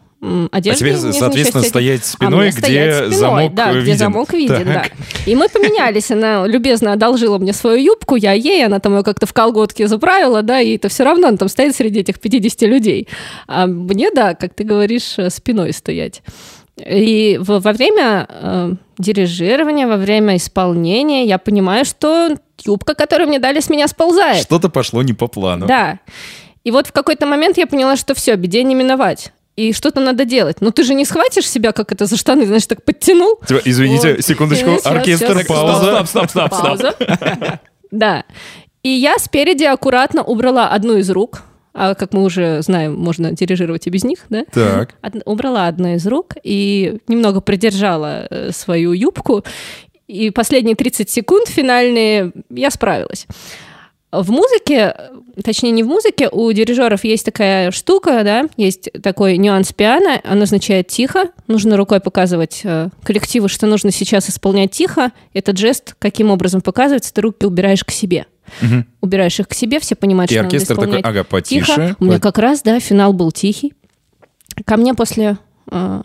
одежды. 0.51 0.85
А 0.85 0.97
тебе, 0.97 1.13
соответственно, 1.13 1.63
стоять 1.63 2.05
спиной, 2.05 2.47
а 2.47 2.51
где 2.51 2.59
стоять 2.59 2.95
спиной, 2.95 3.15
замок 3.15 3.53
да, 3.53 3.71
виден. 3.71 3.83
где 3.83 3.95
замок 3.95 4.33
виден, 4.33 4.65
так. 4.65 4.65
да. 4.65 4.85
И 5.25 5.35
мы 5.35 5.49
поменялись. 5.49 6.11
Она 6.11 6.47
любезно 6.47 6.93
одолжила 6.93 7.37
мне 7.37 7.53
свою 7.53 7.77
юбку, 7.77 8.15
я 8.15 8.33
ей, 8.33 8.65
она 8.65 8.79
там 8.79 8.97
ее 8.97 9.03
как-то 9.03 9.25
в 9.25 9.33
колготке 9.33 9.87
заправила, 9.87 10.41
да, 10.41 10.61
и 10.61 10.75
это 10.77 10.89
все 10.89 11.03
равно 11.03 11.27
она 11.27 11.37
там 11.37 11.49
стоит 11.49 11.75
среди 11.75 11.99
этих 11.99 12.19
50 12.19 12.61
людей. 12.63 13.07
А 13.47 13.67
мне, 13.67 14.11
да, 14.11 14.33
как 14.33 14.53
ты 14.53 14.63
говоришь, 14.63 15.15
э, 15.17 15.29
спиной 15.29 15.73
стоять. 15.73 16.21
И 16.77 17.37
во 17.39 17.59
время 17.59 18.27
э, 18.29 18.73
дирижирования, 18.97 19.87
во 19.87 19.97
время 19.97 20.37
исполнения 20.37 21.25
я 21.25 21.37
понимаю, 21.37 21.85
что 21.85 22.35
юбка, 22.65 22.95
которую 22.95 23.27
мне 23.27 23.39
дали, 23.39 23.59
с 23.59 23.69
меня 23.69 23.87
сползает. 23.87 24.43
Что-то 24.43 24.69
пошло 24.69 25.03
не 25.03 25.13
по 25.13 25.27
плану. 25.27 25.67
Да. 25.67 25.99
И 26.63 26.71
вот 26.71 26.87
в 26.87 26.91
какой-то 26.91 27.25
момент 27.25 27.57
я 27.57 27.67
поняла, 27.67 27.95
что 27.95 28.15
все, 28.15 28.35
беде 28.35 28.63
не 28.63 28.73
миновать 28.73 29.33
и 29.55 29.73
что-то 29.73 29.99
надо 30.01 30.25
делать. 30.25 30.61
Но 30.61 30.71
ты 30.71 30.83
же 30.83 30.93
не 30.93 31.05
схватишь 31.05 31.49
себя, 31.49 31.71
как 31.71 31.91
это 31.91 32.05
за 32.05 32.17
штаны, 32.17 32.45
знаешь, 32.45 32.65
так 32.65 32.83
подтянул. 32.83 33.39
Типа, 33.47 33.61
извините, 33.65 34.15
вот. 34.15 34.25
секундочку, 34.25 34.71
сейчас, 34.71 34.85
оркестр, 34.85 35.33
сейчас, 35.33 35.47
пауза. 35.47 36.05
Стоп, 36.05 36.07
стоп, 36.07 36.29
стоп, 36.29 36.53
стоп. 36.53 36.61
Пауза. 36.61 37.59
Да. 37.91 38.23
И 38.81 38.89
я 38.89 39.19
спереди 39.19 39.65
аккуратно 39.65 40.23
убрала 40.23 40.69
одну 40.69 40.97
из 40.97 41.09
рук, 41.11 41.43
а 41.75 41.93
как 41.93 42.11
мы 42.13 42.23
уже 42.23 42.61
знаем, 42.63 42.95
можно 42.95 43.31
дирижировать 43.31 43.85
и 43.85 43.91
без 43.91 44.03
них, 44.03 44.25
да? 44.29 44.45
Так. 44.51 44.95
Од- 45.03 45.21
убрала 45.25 45.67
одну 45.67 45.93
из 45.93 46.05
рук 46.07 46.33
и 46.43 46.97
немного 47.07 47.39
придержала 47.39 48.27
э, 48.29 48.51
свою 48.51 48.93
юбку. 48.93 49.43
И 50.07 50.31
последние 50.31 50.75
30 50.75 51.09
секунд 51.09 51.47
финальные 51.47 52.31
я 52.49 52.71
справилась. 52.71 53.27
В 54.13 54.29
музыке, 54.29 54.95
точнее 55.43 55.71
не 55.71 55.81
в 55.81 55.87
музыке, 55.87 56.29
у 56.31 56.51
дирижеров 56.51 57.03
есть 57.03 57.25
такая 57.25 57.71
штука, 57.71 58.21
да, 58.23 58.45
есть 58.57 58.89
такой 59.01 59.37
нюанс 59.37 59.73
пиано, 59.73 60.21
он 60.23 60.39
означает 60.39 60.87
тихо, 60.87 61.29
нужно 61.47 61.77
рукой 61.77 61.99
показывать 61.99 62.61
э, 62.63 62.89
коллективу, 63.01 63.47
что 63.47 63.65
нужно 63.65 63.89
сейчас 63.89 64.29
исполнять 64.29 64.69
тихо. 64.69 65.11
Этот 65.33 65.57
жест 65.57 65.95
каким 65.97 66.29
образом 66.29 66.61
показывается, 66.61 67.11
ты 67.11 67.21
руки 67.21 67.47
убираешь 67.47 67.83
к 67.83 67.89
себе. 67.89 68.27
Угу. 68.61 68.83
Убираешь 69.01 69.39
их 69.39 69.47
к 69.47 69.53
себе, 69.55 69.79
все 69.79 69.95
понимают, 69.95 70.29
И 70.29 70.35
что 70.35 70.43
оркестр 70.43 70.75
надо 70.75 70.81
исполнять 70.83 71.03
такой, 71.03 71.19
ага, 71.19 71.27
потише. 71.27 71.65
Тихо. 71.65 71.95
У 71.99 72.05
меня 72.05 72.19
как 72.19 72.37
раз, 72.37 72.61
да, 72.61 72.79
финал 72.79 73.13
был 73.13 73.31
тихий. 73.31 73.73
Ко 74.63 74.77
мне 74.77 74.93
после 74.93 75.37
э, 75.71 76.01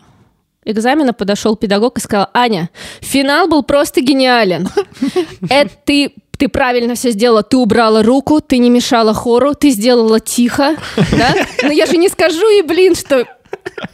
экзамена 0.65 1.13
подошел 1.13 1.55
педагог 1.55 1.99
и 1.99 2.01
сказал, 2.01 2.27
Аня, 2.33 2.71
финал 3.01 3.47
был 3.47 3.61
просто 3.61 4.01
гениален. 4.01 4.67
Это 5.49 5.71
ты 5.85 6.13
ты 6.39 6.47
правильно 6.47 6.95
все 6.95 7.11
сделала, 7.11 7.43
ты 7.43 7.57
убрала 7.57 8.01
руку, 8.01 8.39
ты 8.39 8.57
не 8.59 8.69
мешала 8.69 9.13
хору, 9.13 9.53
ты 9.53 9.71
сделала 9.71 10.21
тихо, 10.21 10.77
да? 11.11 11.35
Но 11.63 11.71
я 11.71 11.85
же 11.85 11.97
не 11.97 12.07
скажу 12.07 12.47
и, 12.57 12.61
блин, 12.61 12.95
что 12.95 13.27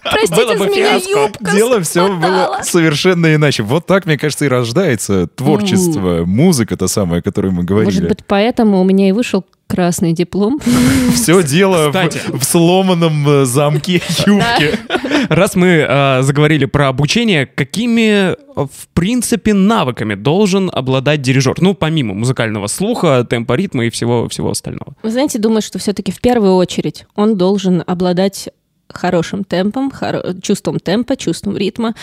Простите, 0.04 0.36
Было 0.36 0.56
бы 0.56 0.66
меня 0.68 1.00
фиаско. 1.00 1.20
юбка 1.20 1.52
Дело 1.52 1.82
все 1.82 2.08
было 2.16 2.60
совершенно 2.64 3.34
иначе. 3.34 3.64
Вот 3.64 3.86
так, 3.86 4.06
мне 4.06 4.18
кажется, 4.18 4.46
и 4.46 4.48
рождается 4.48 5.28
творчество, 5.28 6.24
музыка 6.26 6.78
та 6.78 6.88
самая, 6.88 7.20
о 7.20 7.24
которой 7.24 7.48
мы 7.48 7.64
Может 7.64 7.68
говорили. 7.68 8.08
быть, 8.08 8.26
поэтому 8.26 8.82
у 8.82 8.84
меня 8.84 9.10
и 9.10 9.12
вышел 9.12 9.44
красный 9.68 10.14
диплом. 10.14 10.60
Все 11.14 11.42
дело 11.44 11.92
в 11.92 12.44
сломанном 12.44 13.28
э, 13.28 13.46
замке 13.46 13.94
юбки. 14.26 14.78
Раз 15.30 15.56
мы 15.56 15.86
э, 15.88 16.22
заговорили 16.22 16.66
про 16.66 16.88
обучение, 16.88 17.48
какими, 17.48 18.32
э, 18.32 18.36
в 18.56 18.88
принципе, 18.94 19.54
навыками 19.54 20.14
должен 20.14 20.70
обладать 20.72 21.22
дирижер? 21.22 21.56
Ну, 21.60 21.74
помимо 21.74 22.14
музыкального 22.14 22.68
слуха, 22.68 23.26
темпа, 23.28 23.54
ритма 23.54 23.86
и 23.86 23.90
всего, 23.90 24.30
всего 24.30 24.52
остального. 24.52 24.94
Вы 25.02 25.10
знаете, 25.10 25.40
думаю, 25.40 25.64
что 25.64 25.80
все-таки 25.80 26.12
в 26.12 26.22
первую 26.22 26.56
очередь 26.56 27.06
он 27.16 27.36
должен 27.36 27.84
обладать 27.86 28.50
хорошим 28.98 29.44
темпом, 29.44 29.92
хоро- 29.92 30.40
чувством 30.42 30.80
темпа, 30.80 31.16
чувством 31.16 31.58
ритма. 31.58 31.94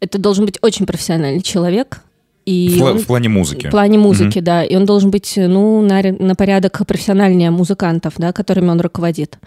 Это 0.00 0.18
должен 0.18 0.46
быть 0.46 0.58
очень 0.62 0.86
профессиональный 0.86 1.42
человек. 1.42 2.00
И 2.46 2.76
В, 2.78 2.82
он- 2.82 2.98
в 2.98 3.06
плане 3.06 3.28
музыки. 3.28 3.66
В 3.66 3.70
плане 3.70 3.98
музыки, 3.98 4.38
да. 4.40 4.64
И 4.64 4.74
он 4.74 4.86
должен 4.86 5.10
быть, 5.10 5.34
ну, 5.36 5.82
на, 5.82 6.00
на 6.02 6.34
порядок 6.34 6.80
профессиональнее 6.86 7.50
музыкантов, 7.50 8.14
да, 8.16 8.32
которыми 8.32 8.70
он 8.70 8.80
руководит. 8.80 9.38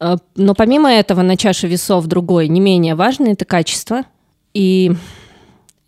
Э, 0.00 0.16
Но 0.36 0.54
помимо 0.54 0.90
этого, 0.90 1.22
на 1.22 1.36
чаше 1.36 1.66
весов 1.66 2.06
другой, 2.06 2.48
не 2.48 2.60
менее 2.60 2.94
важное, 2.94 3.32
это 3.32 3.44
качество. 3.44 4.02
И 4.54 4.92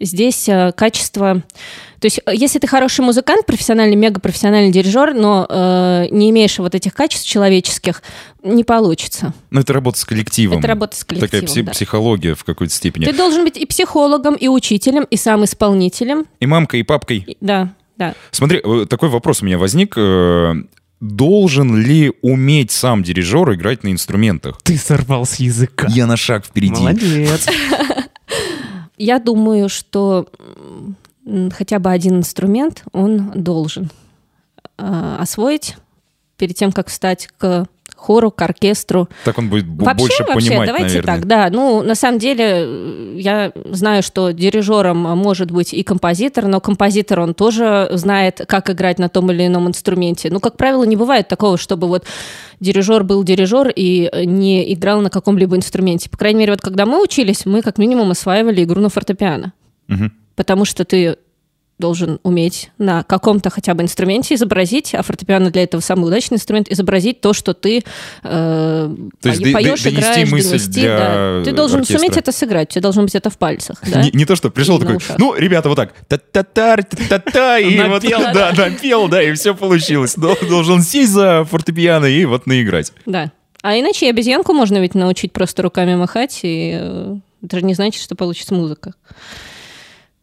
здесь 0.01 0.49
э, 0.49 0.73
качество... 0.77 1.43
То 2.01 2.07
есть, 2.07 2.21
э, 2.25 2.33
если 2.35 2.59
ты 2.59 2.67
хороший 2.67 3.03
музыкант, 3.03 3.47
профессиональный, 3.47 3.97
мегапрофессиональный 3.97 4.73
дирижер, 4.73 5.15
но 5.15 5.47
э, 5.49 6.07
не 6.11 6.31
имеешь 6.31 6.59
вот 6.59 6.75
этих 6.75 6.95
качеств 6.95 7.27
человеческих, 7.29 8.03
не 8.43 8.65
получится. 8.65 9.35
Ну, 9.51 9.61
это 9.61 9.73
работа 9.73 9.99
с 9.99 10.05
коллективом. 10.05 10.59
Это 10.59 10.69
работа 10.69 10.97
с 10.97 11.01
Такая 11.01 11.29
коллективом, 11.29 11.47
пси- 11.47 11.67
да. 11.67 11.73
психология 11.73 12.35
в 12.35 12.45
какой-то 12.45 12.73
степени. 12.73 13.05
Ты 13.05 13.13
должен 13.13 13.45
быть 13.45 13.57
и 13.57 13.67
психологом, 13.67 14.35
и 14.35 14.49
учителем, 14.49 15.05
и 15.05 15.17
сам 15.17 15.45
исполнителем. 15.45 16.25
И 16.41 16.47
мамкой, 16.47 16.81
и 16.81 16.83
папкой. 16.83 17.25
И- 17.27 17.37
Да, 17.41 17.73
да. 17.97 18.15
Смотри, 18.31 18.61
э, 18.65 18.87
такой 18.89 19.11
вопрос 19.11 19.43
у 19.43 19.47
меня 19.47 19.59
возник. 19.59 19.97
Должен 21.01 21.77
ли 21.83 22.13
уметь 22.21 22.71
сам 22.73 23.03
дирижер 23.03 23.55
играть 23.55 23.85
на 23.85 23.91
инструментах? 23.91 24.59
Ты 24.63 24.77
сорвал 24.77 25.25
с 25.25 25.37
языка. 25.37 25.87
Я 25.89 26.07
на 26.07 26.19
шаг 26.19 26.45
впереди. 26.45 26.75
Молодец. 26.75 27.47
Я 29.03 29.19
думаю, 29.19 29.71
что 29.71 30.29
хотя 31.53 31.79
бы 31.79 31.91
один 31.91 32.19
инструмент 32.19 32.85
он 32.93 33.31
должен 33.35 33.91
э, 34.77 35.17
освоить 35.19 35.79
перед 36.37 36.55
тем, 36.57 36.71
как 36.71 36.89
встать 36.89 37.29
к 37.39 37.67
хору, 38.01 38.31
к 38.31 38.41
оркестру. 38.43 39.09
Так 39.25 39.39
он 39.39 39.49
будет 39.49 39.67
вообще, 39.67 40.07
больше 40.07 40.25
вообще, 40.25 40.49
понимать, 40.49 40.67
давайте 40.67 40.89
наверное. 40.89 41.17
так, 41.17 41.27
да. 41.27 41.51
Ну, 41.51 41.83
на 41.83 41.95
самом 41.95 42.19
деле, 42.19 42.45
э, 42.47 43.17
я 43.19 43.53
знаю, 43.67 44.03
что 44.03 44.31
дирижером 44.31 44.97
может 44.97 45.51
быть 45.51 45.75
и 45.75 45.83
композитор, 45.83 46.47
но 46.47 46.61
композитор, 46.61 47.21
он 47.21 47.35
тоже 47.35 47.91
знает, 47.93 48.41
как 48.49 48.71
играть 48.71 48.99
на 48.99 49.09
том 49.09 49.31
или 49.31 49.47
ином 49.47 49.69
инструменте. 49.69 50.31
Ну, 50.31 50.41
как 50.41 50.57
правило, 50.57 50.85
не 50.85 50.97
бывает 50.97 51.29
такого, 51.29 51.59
чтобы 51.59 51.89
вот 51.89 52.05
дирижер 52.59 53.05
был 53.05 53.23
дирижер 53.23 53.71
и 53.75 54.11
не 54.25 54.73
играл 54.73 55.01
на 55.01 55.11
каком-либо 55.11 55.57
инструменте. 55.57 56.09
По 56.09 56.17
крайней 56.17 56.41
мере, 56.41 56.53
вот 56.53 56.61
когда 56.63 56.87
мы 56.87 57.03
учились, 57.03 57.45
мы 57.45 57.63
как 57.63 57.79
минимум 57.79 58.11
осваивали 58.11 58.65
игру 58.65 58.81
на 58.81 58.89
фортепиано. 58.89 59.53
Мгм. 59.89 60.13
Потому 60.37 60.65
что 60.65 60.85
ты 60.85 61.17
должен 61.81 62.21
уметь 62.23 62.71
на 62.79 63.03
каком-то 63.03 63.51
хотя 63.51 63.75
бы 63.75 63.83
инструменте 63.83 64.35
изобразить, 64.35 64.95
а 64.95 65.03
фортепиано 65.03 65.51
для 65.51 65.64
этого 65.64 65.81
самый 65.81 66.07
удачный 66.07 66.37
инструмент, 66.37 66.71
изобразить 66.71 67.21
то, 67.21 67.33
что 67.33 67.55
ты 67.55 67.83
э, 68.23 68.95
То 69.21 69.29
есть 69.29 69.53
поешь, 69.53 69.83
донести 69.83 69.88
играешь, 69.90 70.31
мысль 70.31 70.49
донести, 70.51 70.81
для 70.81 70.99
да. 70.99 71.43
Ты 71.45 71.53
должен 71.53 71.81
оркестра. 71.81 71.99
суметь 71.99 72.16
это 72.16 72.33
сыграть, 72.33 72.69
у 72.69 72.73
тебя 72.73 72.83
должно 72.83 73.03
быть 73.03 73.14
это 73.14 73.31
в 73.31 73.38
пальцах, 73.38 73.83
да? 73.90 74.03
Не, 74.03 74.11
не 74.12 74.25
то, 74.25 74.37
что 74.37 74.51
пришел 74.51 74.77
И 74.77 74.81
такой, 74.81 74.99
ну, 75.19 75.35
ребята, 75.35 75.69
вот 75.69 75.77
так, 75.77 75.93
та-та-та, 76.07 76.77
та-та-та, 76.77 77.59
и 77.59 77.81
вот, 77.88 78.03
да, 78.03 78.53
напел, 78.57 79.09
да, 79.09 79.23
и 79.23 79.33
все 79.33 79.55
получилось. 79.55 80.14
Дол- 80.16 80.37
Должен 80.49 80.83
сесть 80.83 81.11
за 81.12 81.45
фортепиано 81.45 82.07
и 82.07 82.25
вот 82.25 82.47
наиграть. 82.47 82.93
Да. 83.07 83.33
А 83.62 83.79
иначе 83.79 84.07
и 84.07 84.11
обезьянку 84.11 84.53
можно 84.53 84.79
ведь 84.79 84.95
научить 84.95 85.33
просто 85.33 85.62
руками 85.62 85.95
махать, 85.95 86.40
и 86.43 86.79
э, 86.81 87.16
это 87.43 87.59
же 87.59 87.64
не 87.64 87.75
значит, 87.75 88.03
что 88.03 88.14
получится 88.14 88.55
музыка. 88.55 88.95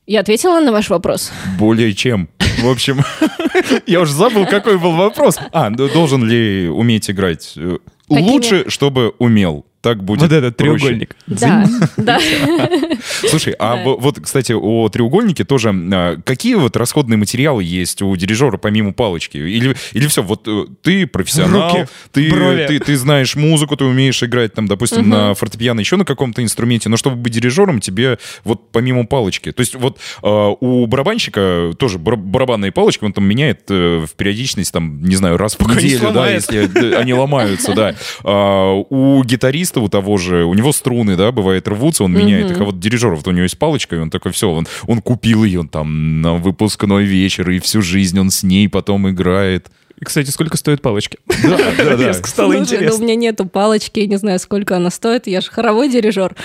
Я 0.07 0.21
ответила 0.21 0.61
на 0.61 0.71
ваш 0.71 0.89
вопрос. 0.89 1.33
Более 1.59 1.93
чем. 1.93 2.29
В 2.61 2.69
общем, 2.69 3.01
я 3.85 3.99
уже 3.99 4.13
забыл, 4.13 4.45
какой 4.45 4.77
был 4.77 4.93
вопрос. 4.93 5.37
А, 5.51 5.69
должен 5.69 6.23
ли 6.23 6.69
уметь 6.69 7.09
играть? 7.09 7.53
Э, 7.57 7.77
Какими? 8.07 8.29
Лучше, 8.29 8.69
чтобы 8.69 9.13
умел. 9.19 9.65
Так 9.87 10.03
будет 10.03 10.19
Вот 10.23 10.31
этот 10.33 10.57
проще. 10.57 10.77
треугольник. 10.79 11.15
Да, 11.27 11.65
да. 11.95 12.19
Слушай, 13.29 13.55
а 13.57 13.77
вот, 13.85 14.19
кстати, 14.21 14.51
о 14.51 14.89
треугольнике 14.89 15.45
тоже. 15.45 15.69
а, 15.93 16.17
Какие 16.25 16.55
вот 16.55 16.75
расходные 16.75 17.15
материалы 17.17 17.63
есть 17.63 18.01
у 18.01 18.13
дирижера 18.17 18.57
помимо 18.57 18.91
палочки? 18.91 19.37
Или, 19.37 19.77
или 19.93 20.07
все, 20.07 20.23
вот 20.23 20.45
э, 20.47 20.65
ты 20.81 21.07
профессионал, 21.07 21.69
Руки, 21.71 21.87
ты, 22.11 22.29
брови. 22.29 22.65
ты, 22.67 22.79
ты 22.79 22.97
знаешь 22.97 23.37
музыку, 23.37 23.77
ты 23.77 23.85
умеешь 23.85 24.21
играть, 24.23 24.53
там, 24.53 24.67
допустим, 24.67 25.07
на 25.07 25.33
фортепиано, 25.35 25.79
еще 25.79 25.95
на 25.95 26.03
каком-то 26.03 26.43
инструменте, 26.43 26.89
но 26.89 26.97
чтобы 26.97 27.15
быть 27.15 27.31
дирижером, 27.31 27.79
тебе 27.79 28.17
вот 28.43 28.69
помимо 28.73 29.05
палочки. 29.05 29.53
То 29.53 29.61
есть 29.61 29.75
вот 29.75 29.99
а, 30.21 30.49
у 30.49 30.85
барабанщика 30.87 31.71
тоже 31.77 31.97
бар- 31.97 32.17
барабанные 32.17 32.73
палочки, 32.73 33.05
он 33.05 33.13
там 33.13 33.23
меняет 33.23 33.61
э, 33.69 34.05
в 34.05 34.15
периодичность, 34.17 34.73
там, 34.73 35.01
не 35.01 35.15
знаю, 35.15 35.37
раз 35.37 35.55
в 35.57 35.61
неделю, 35.65 36.11
да, 36.11 36.29
если 36.29 36.93
они 36.95 37.13
ломаются, 37.13 37.73
да. 37.73 37.95
А, 38.23 38.73
У 38.89 39.23
гитариста 39.23 39.76
у 39.79 39.89
того 39.89 40.17
же, 40.17 40.45
у 40.45 40.53
него 40.53 40.71
струны, 40.71 41.15
да, 41.15 41.31
бывает 41.31 41.67
рвутся, 41.67 42.03
он 42.03 42.13
меняет 42.13 42.51
их, 42.51 42.59
а 42.59 42.63
вот 42.65 42.79
дирижер, 42.79 43.15
вот 43.15 43.27
у 43.27 43.31
него 43.31 43.43
есть 43.43 43.57
палочка, 43.57 43.95
и 43.95 43.99
он 43.99 44.09
такой, 44.09 44.31
все, 44.31 44.49
он, 44.49 44.67
он 44.85 45.01
купил 45.01 45.43
ее 45.43 45.67
там 45.69 46.21
на 46.21 46.35
выпускной 46.35 47.05
вечер, 47.05 47.49
и 47.49 47.59
всю 47.59 47.81
жизнь 47.81 48.19
он 48.19 48.29
с 48.29 48.43
ней 48.43 48.69
потом 48.69 49.09
играет. 49.09 49.67
И, 49.99 50.05
Кстати, 50.05 50.29
сколько 50.29 50.57
стоят 50.57 50.81
палочки? 50.81 51.17
Да, 51.43 51.57
да, 51.77 51.97
да. 51.97 52.13
Стало 52.13 52.53
Слушай, 52.53 52.53
ну, 52.53 52.59
у 52.59 52.63
интересно. 52.63 53.03
меня 53.03 53.15
нету 53.15 53.47
палочки, 53.47 53.99
не 54.01 54.17
знаю, 54.17 54.39
сколько 54.39 54.75
она 54.75 54.91
стоит. 54.91 55.25
Я 55.27 55.41
же 55.41 55.49
хоровой 55.49 55.89
дирижер. 55.89 56.35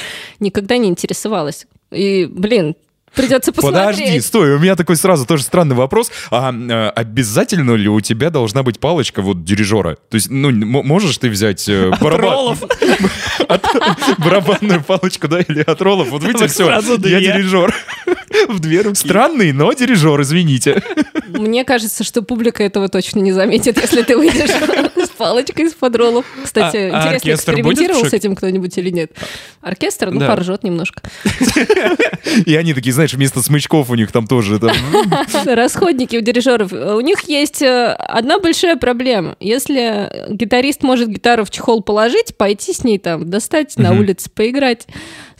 Никогда 0.40 0.78
не 0.78 0.88
интересовалась. 0.88 1.66
И, 1.90 2.26
блин, 2.30 2.76
придется 3.14 3.52
посмотреть. 3.52 3.98
Подожди, 3.98 4.20
стой, 4.20 4.54
у 4.54 4.58
меня 4.58 4.76
такой 4.76 4.96
сразу 4.96 5.26
тоже 5.26 5.42
странный 5.42 5.74
вопрос. 5.76 6.10
А, 6.30 6.52
э, 6.52 6.88
обязательно 6.90 7.74
ли 7.74 7.88
у 7.88 8.00
тебя 8.00 8.30
должна 8.30 8.62
быть 8.62 8.78
палочка 8.80 9.22
вот 9.22 9.44
дирижера? 9.44 9.96
То 10.08 10.14
есть, 10.16 10.30
ну, 10.30 10.50
можешь 10.50 11.18
ты 11.18 11.28
взять 11.28 11.68
э, 11.68 11.90
бараба- 12.00 12.18
Роллов. 12.20 12.62
от- 13.48 14.18
барабанную 14.18 14.82
палочку, 14.82 15.28
да, 15.28 15.40
или 15.40 15.60
от 15.60 15.80
роллов? 15.80 16.08
Вот 16.10 16.22
Вот 16.22 16.50
все, 16.50 16.68
я 16.68 17.20
дирижер. 17.20 17.74
В 18.48 18.60
две 18.60 18.80
руки. 18.82 18.96
Странный, 18.96 19.52
но 19.52 19.72
дирижер, 19.72 20.20
извините. 20.22 20.82
Мне 21.28 21.64
кажется, 21.64 22.02
что 22.04 22.22
публика 22.22 22.62
этого 22.62 22.88
точно 22.88 23.20
не 23.20 23.32
заметит, 23.32 23.78
если 23.80 24.02
ты 24.02 24.16
выйдешь 24.16 24.50
палочкой 25.16 25.66
из-под 25.66 25.96
роллов. 25.96 26.24
Кстати, 26.44 26.76
А- 26.76 26.80
а 26.80 26.84
интересно, 26.86 27.10
оркестр 27.10 27.52
экспериментировал 27.52 28.04
с 28.04 28.12
этим 28.12 28.34
кто-нибудь 28.36 28.76
или 28.78 28.90
нет? 28.90 29.12
Оркестр, 29.60 30.10
ну, 30.10 30.20
Да. 30.20 30.28
поржет 30.28 30.62
немножко. 30.64 31.02
И 32.46 32.54
они 32.56 32.74
такие, 32.74 32.92
знаешь, 32.92 33.12
вместо 33.14 33.42
смычков 33.42 33.90
у 33.90 33.94
них 33.94 34.10
там 34.12 34.26
тоже. 34.26 34.58
Расходники 35.44 36.16
у 36.16 36.20
дирижеров. 36.20 36.72
У 36.72 37.00
них 37.00 37.28
есть 37.28 37.62
э, 37.62 37.92
одна 37.98 38.38
большая 38.38 38.76
проблема. 38.76 39.36
Если 39.40 40.10
гитарист 40.30 40.82
может 40.82 41.08
гитару 41.08 41.44
в 41.44 41.50
чехол 41.50 41.82
положить, 41.82 42.36
пойти 42.36 42.72
с 42.72 42.84
ней 42.84 42.98
там, 42.98 43.28
достать 43.28 43.76
на 43.76 43.92
улице, 43.92 44.30
поиграть 44.30 44.86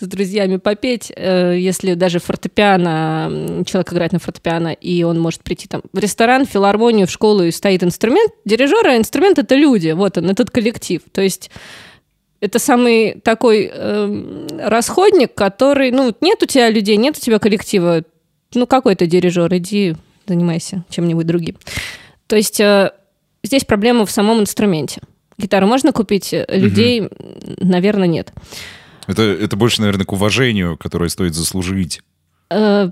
с 0.04 0.08
друзьями, 0.08 0.56
попеть, 0.56 1.12
э, 1.14 1.56
если 1.58 1.94
даже 1.94 2.18
фортепиано, 2.18 3.64
человек 3.66 3.92
играет 3.92 4.12
на 4.12 4.18
фортепиано, 4.18 4.72
и 4.72 5.02
он 5.02 5.20
может 5.20 5.42
прийти 5.42 5.68
там 5.68 5.82
в 5.92 5.98
ресторан, 5.98 6.46
в 6.46 6.50
филармонию, 6.50 7.06
в 7.06 7.10
школу, 7.10 7.42
и 7.44 7.50
стоит 7.50 7.82
инструмент. 7.82 8.32
Дирижер, 8.44 8.86
а 8.86 8.96
инструмент— 8.96 9.38
это 9.40 9.54
люди, 9.54 9.90
вот 9.90 10.18
он, 10.18 10.30
этот 10.30 10.50
коллектив. 10.50 11.02
То 11.12 11.20
есть 11.20 11.50
это 12.40 12.58
самый 12.58 13.20
такой 13.22 13.70
эм, 13.72 14.48
расходник, 14.58 15.34
который, 15.34 15.92
ну, 15.92 16.12
нет 16.20 16.42
у 16.42 16.46
тебя 16.46 16.70
людей, 16.70 16.96
нет 16.96 17.16
у 17.16 17.20
тебя 17.20 17.38
коллектива, 17.38 18.02
ну, 18.54 18.66
какой 18.66 18.96
ты 18.96 19.06
дирижер, 19.06 19.54
иди 19.56 19.94
занимайся 20.26 20.84
чем-нибудь 20.90 21.26
другим. 21.26 21.56
То 22.26 22.36
есть 22.36 22.60
э, 22.60 22.90
здесь 23.42 23.64
проблема 23.64 24.06
в 24.06 24.10
самом 24.10 24.40
инструменте. 24.40 25.00
Гитару 25.38 25.66
можно 25.66 25.92
купить, 25.92 26.32
э, 26.32 26.44
людей, 26.48 27.08
наверное, 27.58 28.08
нет. 28.08 28.32
Это, 29.06 29.22
это 29.22 29.56
больше, 29.56 29.80
наверное, 29.80 30.06
к 30.06 30.12
уважению, 30.12 30.76
которое 30.76 31.08
стоит 31.08 31.34
заслужить. 31.34 32.00
Э, 32.50 32.90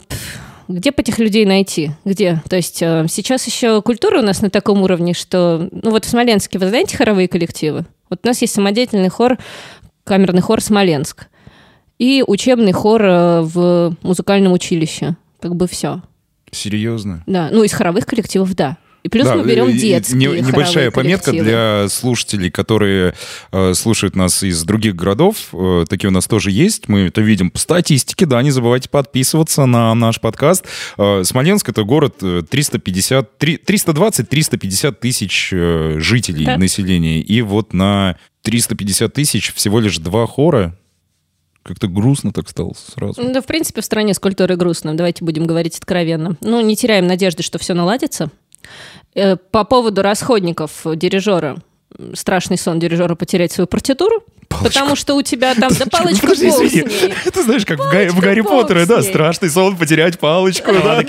Где 0.69 0.91
бы 0.91 1.03
этих 1.03 1.19
людей 1.19 1.45
найти? 1.47 1.93
Где? 2.05 2.43
То 2.49 2.57
есть 2.57 2.83
э, 2.83 3.07
сейчас 3.09 3.47
еще 3.47 3.83
культура 3.83 4.21
у 4.21 4.23
нас 4.23 4.41
на 4.43 4.51
таком 4.51 4.83
уровне, 4.83 5.15
что... 5.15 5.69
Ну 5.71 5.91
вот 5.91 6.05
в 6.05 6.09
Смоленске, 6.09 6.59
вы 6.59 6.69
знаете 6.69 6.97
хоровые 6.97 7.29
коллективы? 7.29 7.87
Вот 8.09 8.21
у 8.23 8.27
нас 8.27 8.41
есть 8.41 8.55
самодеятельный 8.55 9.09
хор, 9.09 9.39
камерный 10.05 10.43
хор 10.43 10.61
«Смоленск» 10.61 11.27
и 11.99 12.25
учебный 12.27 12.73
хор 12.73 13.03
э, 13.05 13.41
в 13.43 13.97
музыкальном 14.03 14.53
училище. 14.53 15.17
Как 15.41 15.55
бы 15.55 15.69
все. 15.69 16.03
Серьезно? 16.51 17.23
Да, 17.27 17.49
ну 17.53 17.63
из 17.63 17.73
хоровых 17.73 18.07
коллективов, 18.07 18.55
да. 18.55 18.79
И 19.03 19.09
плюс 19.09 19.25
Да, 19.27 19.37
мы 19.37 19.45
берем 19.47 19.75
детские 19.77 20.19
не- 20.19 20.41
Небольшая 20.43 20.91
пометка 20.91 21.33
для 21.33 21.87
слушателей, 21.89 22.51
которые 22.51 23.15
э, 23.53 23.75
слушают 23.75 24.15
нас 24.17 24.43
из 24.43 24.63
других 24.65 24.95
городов. 24.95 25.49
Э, 25.53 25.85
такие 25.89 26.09
у 26.09 26.13
нас 26.13 26.27
тоже 26.27 26.51
есть. 26.51 26.89
Мы 26.89 27.01
это 27.07 27.21
видим 27.23 27.51
по 27.51 27.59
статистике. 27.59 28.27
Да, 28.27 28.43
не 28.43 28.51
забывайте 28.51 28.89
подписываться 28.91 29.65
на 29.67 29.95
наш 29.95 30.21
подкаст. 30.21 30.67
Э, 30.99 31.23
Смоленск— 31.25 31.69
это 31.71 31.83
город 31.85 32.17
э, 32.23 32.43
350, 32.49 33.39
три- 33.39 33.57
320-350 33.57 34.93
тысяч 34.93 35.51
э, 35.53 35.97
жителей 35.99 36.45
Да. 36.45 36.57
населения. 36.59 37.21
И 37.21 37.41
вот 37.43 37.73
на 37.73 38.17
350 38.43 39.13
тысяч 39.13 39.53
всего 39.55 39.81
лишь 39.81 39.99
два 39.99 40.27
хора. 40.27 40.77
Как-то 41.63 41.89
грустно 41.89 42.33
так 42.33 42.49
стало 42.49 42.73
сразу. 42.75 43.23
Да, 43.33 43.43
в 43.43 43.47
принципе, 43.47 43.83
в 43.83 43.85
стране 43.85 44.15
с 44.15 44.19
культурой 44.19 44.57
грустно. 44.57 44.97
Давайте 44.97 45.25
будем 45.25 45.45
говорить 45.47 45.77
откровенно. 45.77 46.37
Ну, 46.41 46.61
не 46.63 46.75
теряем 46.75 47.07
надежды, 47.07 47.43
что 47.43 47.59
все 47.59 47.75
наладится. 47.75 48.31
Э, 49.15 49.37
По 49.37 49.65
поводу 49.65 50.03
расходников 50.03 50.83
дирижера. 50.95 51.59
Страшный 52.15 52.57
сон 52.57 52.79
дирижера 52.79 53.15
потерять 53.15 53.53
свою 53.53 53.67
партитуру. 53.67 54.23
Потому 54.51 54.97
что 54.97 55.15
у 55.15 55.23
тебя 55.23 55.55
там... 55.55 55.73
Да 55.79 55.87
палочка 55.91 56.27
Подожди, 56.27 56.49
извини. 56.49 56.85
Это 57.25 57.43
знаешь, 57.43 57.65
как 57.65 57.79
в, 57.79 57.83
Га- 57.83 57.89
в 57.89 57.93
Палочка 57.93 58.21
Гарри 58.21 58.41
Поттере, 58.43 58.87
да, 58.87 59.03
страшный 59.03 59.49
сон 59.51 59.77
потерять 59.77 60.19
палочку. 60.19 60.73
Да, 60.73 61.03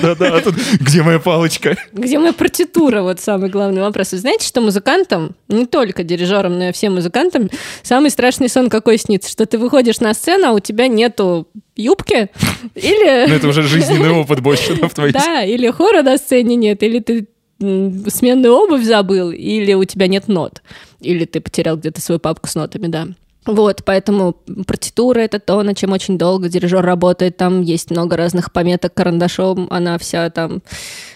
да, 0.00 0.14
да. 0.14 0.42
Где 0.80 1.02
моя 1.02 1.18
палочка? 1.18 1.76
Где 1.92 2.18
моя 2.18 2.32
партитура? 2.32 3.02
Вот 3.02 3.20
самый 3.20 3.50
главный 3.50 3.82
вопрос. 3.82 4.12
Вы 4.12 4.18
знаете, 4.18 4.46
что 4.46 4.60
музыкантам, 4.60 5.34
не 5.48 5.66
только 5.66 6.04
дирижерам, 6.04 6.58
но 6.58 6.68
и 6.68 6.72
всем 6.72 6.94
музыкантам, 6.94 7.50
самый 7.82 8.10
страшный 8.10 8.48
сон 8.48 8.70
какой 8.70 8.98
снится? 8.98 9.30
Что 9.30 9.46
ты 9.46 9.58
выходишь 9.58 10.00
на 10.00 10.14
сцену, 10.14 10.48
а 10.48 10.52
у 10.52 10.60
тебя 10.60 10.88
нету 10.88 11.48
юбки, 11.76 12.30
или... 12.74 13.26
Ну, 13.28 13.34
это 13.34 13.48
уже 13.48 13.62
жизненный 13.62 14.10
опыт 14.10 14.40
больше 14.40 14.74
да, 14.74 14.88
в 14.88 14.94
твоей 14.94 15.12
Да, 15.12 15.42
или 15.42 15.68
хора 15.70 16.02
на 16.02 16.18
сцене 16.18 16.56
нет, 16.56 16.82
или 16.82 16.98
ты 17.00 17.26
сменную 17.58 18.54
обувь 18.54 18.84
забыл, 18.84 19.30
или 19.30 19.74
у 19.74 19.84
тебя 19.84 20.06
нет 20.06 20.28
нот, 20.28 20.62
или 21.00 21.24
ты 21.24 21.40
потерял 21.40 21.76
где-то 21.76 22.00
свою 22.00 22.18
папку 22.18 22.48
с 22.48 22.54
нотами, 22.54 22.86
да. 22.86 23.08
Вот, 23.46 23.82
поэтому 23.86 24.34
партитура— 24.66 25.18
это 25.20 25.38
то, 25.40 25.62
над 25.62 25.76
чем 25.76 25.92
очень 25.92 26.18
долго 26.18 26.50
дирижер 26.50 26.82
работает. 26.84 27.38
Там 27.38 27.62
есть 27.62 27.90
много 27.90 28.16
разных 28.18 28.52
пометок 28.52 28.92
карандашом. 28.92 29.66
Она 29.70 29.96
вся 29.96 30.28
там 30.28 30.62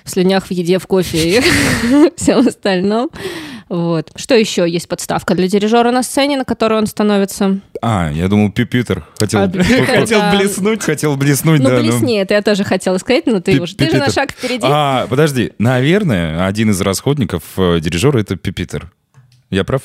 в 0.04 0.10
слюнях, 0.10 0.46
в 0.46 0.50
еде, 0.50 0.78
в 0.78 0.86
кофе 0.86 1.18
и 1.38 1.42
всем 2.16 2.48
остальном. 2.48 3.10
Вот. 3.68 4.10
Что 4.16 4.34
еще 4.34 4.68
есть 4.68 4.88
подставка 4.88 5.34
для 5.34 5.48
дирижера 5.48 5.90
на 5.90 6.02
сцене, 6.02 6.38
на 6.38 6.44
которой 6.46 6.78
он 6.78 6.86
становится? 6.86 7.60
А, 7.82 8.10
я 8.10 8.26
думал, 8.28 8.50
пюпитер. 8.52 9.06
Хотел, 9.18 9.42
А, 9.42 9.48
пюпитер, 9.48 9.84
хотел 9.84 10.20
да. 10.20 10.34
блеснуть. 10.36 10.82
Хотел 10.82 11.16
блеснуть, 11.16 11.60
Ну, 11.60 11.68
да. 11.68 11.78
блесни, 11.80 12.18
это 12.18 12.32
я 12.34 12.42
тоже 12.42 12.64
хотела 12.64 12.96
сказать, 12.98 13.26
но 13.26 13.40
ты 13.40 13.52
Пи- 13.52 13.60
уже... 13.60 13.76
Ты 13.76 13.90
же 13.90 13.98
на 13.98 14.10
шаг 14.10 14.32
впереди. 14.32 14.60
А, 14.62 15.06
подожди. 15.08 15.52
Наверное, 15.58 16.46
один 16.46 16.70
из 16.70 16.80
расходников 16.80 17.42
э, 17.58 17.80
дирижера— 17.80 18.18
это 18.20 18.36
пюпитер. 18.36 18.90
Я 19.54 19.62
прав? 19.62 19.82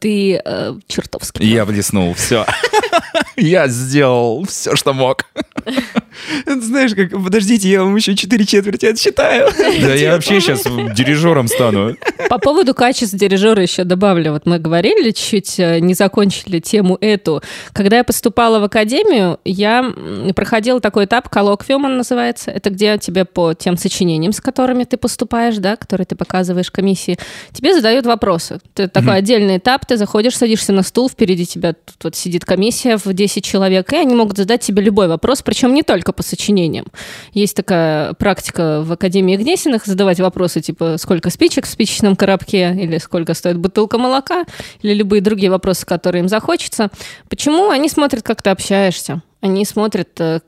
Ты 0.00 0.42
э, 0.44 0.74
чертовски 0.88 1.44
Я 1.44 1.64
блеснул. 1.64 2.14
Все. 2.14 2.44
Я 3.36 3.68
сделал 3.68 4.44
все, 4.44 4.74
что 4.74 4.92
мог. 4.92 5.24
Знаешь, 6.46 6.94
как, 6.94 7.10
подождите, 7.10 7.68
я 7.68 7.82
вам 7.82 7.96
еще 7.96 8.14
четыре 8.14 8.44
четверти 8.44 8.86
отсчитаю. 8.86 9.50
Да 9.80 9.94
я 9.94 10.12
вообще 10.12 10.40
сейчас 10.40 10.64
дирижером 10.94 11.48
стану. 11.48 11.96
По 12.28 12.38
поводу 12.38 12.74
качества 12.74 13.18
дирижера 13.18 13.62
еще 13.62 13.84
добавлю. 13.84 14.32
Вот 14.32 14.46
мы 14.46 14.58
говорили, 14.58 15.10
чуть 15.12 15.58
э, 15.58 15.78
не 15.80 15.94
закончили 15.94 16.60
тему 16.60 16.98
эту. 17.00 17.42
Когда 17.72 17.98
я 17.98 18.04
поступала 18.04 18.58
в 18.58 18.64
академию, 18.64 19.38
я 19.44 19.92
проходила 20.34 20.80
такой 20.80 21.06
этап, 21.06 21.28
коллоквиум 21.28 21.84
он 21.84 21.96
называется. 21.96 22.50
Это 22.50 22.70
где 22.70 22.98
тебе 22.98 23.24
по 23.24 23.54
тем 23.54 23.76
сочинениям, 23.76 24.32
с 24.32 24.40
которыми 24.40 24.84
ты 24.84 24.96
поступаешь, 24.96 25.56
да, 25.56 25.76
которые 25.76 26.06
ты 26.06 26.16
показываешь 26.16 26.70
комиссии, 26.70 27.18
тебе 27.52 27.74
задают 27.74 28.06
вопросы. 28.06 28.60
Это 28.74 28.88
такой 28.88 29.16
отдельный 29.16 29.58
этап, 29.58 29.86
ты 29.86 29.96
заходишь, 29.96 30.36
садишься 30.36 30.72
на 30.72 30.82
стул, 30.82 31.08
впереди 31.08 31.46
тебя 31.46 31.72
тут 31.72 32.04
вот 32.04 32.16
сидит 32.16 32.44
комиссия 32.44 32.96
в 32.96 33.12
10 33.12 33.44
человек, 33.44 33.92
и 33.92 33.96
они 33.96 34.14
могут 34.14 34.36
задать 34.36 34.60
тебе 34.60 34.82
любой 34.82 35.08
вопрос, 35.08 35.42
причем 35.42 35.74
не 35.74 35.82
только 35.82 36.07
по 36.12 36.22
сочинениям. 36.22 36.86
Есть 37.32 37.56
такая 37.56 38.14
практика 38.14 38.82
в 38.82 38.92
Академии 38.92 39.36
Гнесиных 39.36 39.86
задавать 39.86 40.20
вопросы 40.20 40.60
типа 40.60 40.96
сколько 40.98 41.30
спичек 41.30 41.66
в 41.66 41.68
спичечном 41.68 42.16
коробке, 42.16 42.74
или 42.74 42.98
сколько 42.98 43.34
стоит 43.34 43.58
бутылка 43.58 43.98
молока, 43.98 44.44
или 44.82 44.94
любые 44.94 45.20
другие 45.22 45.50
вопросы, 45.50 45.86
которые 45.86 46.22
им 46.22 46.28
захочется. 46.28 46.90
Почему? 47.28 47.70
Они 47.70 47.88
смотрят, 47.88 48.22
как 48.22 48.42
ты 48.42 48.50
общаешься. 48.50 49.22
Они 49.40 49.64
смотрят 49.64 50.20
э, 50.20 50.40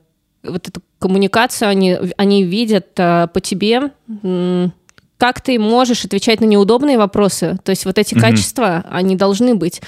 вот 0.43 0.67
эту 0.67 0.81
коммуникацию, 0.99 1.69
они, 1.69 1.97
они 2.17 2.43
видят 2.43 2.89
э, 2.97 3.27
по 3.33 3.39
тебе, 3.39 3.91
как 5.21 5.39
ты 5.39 5.59
можешь 5.59 6.03
отвечать 6.03 6.41
на 6.41 6.45
неудобные 6.45 6.97
вопросы. 6.97 7.59
То 7.63 7.69
есть 7.69 7.85
вот 7.85 7.99
эти 7.99 8.15
качества, 8.15 8.83
они 8.89 9.15
должны 9.15 9.53
быть. 9.53 9.79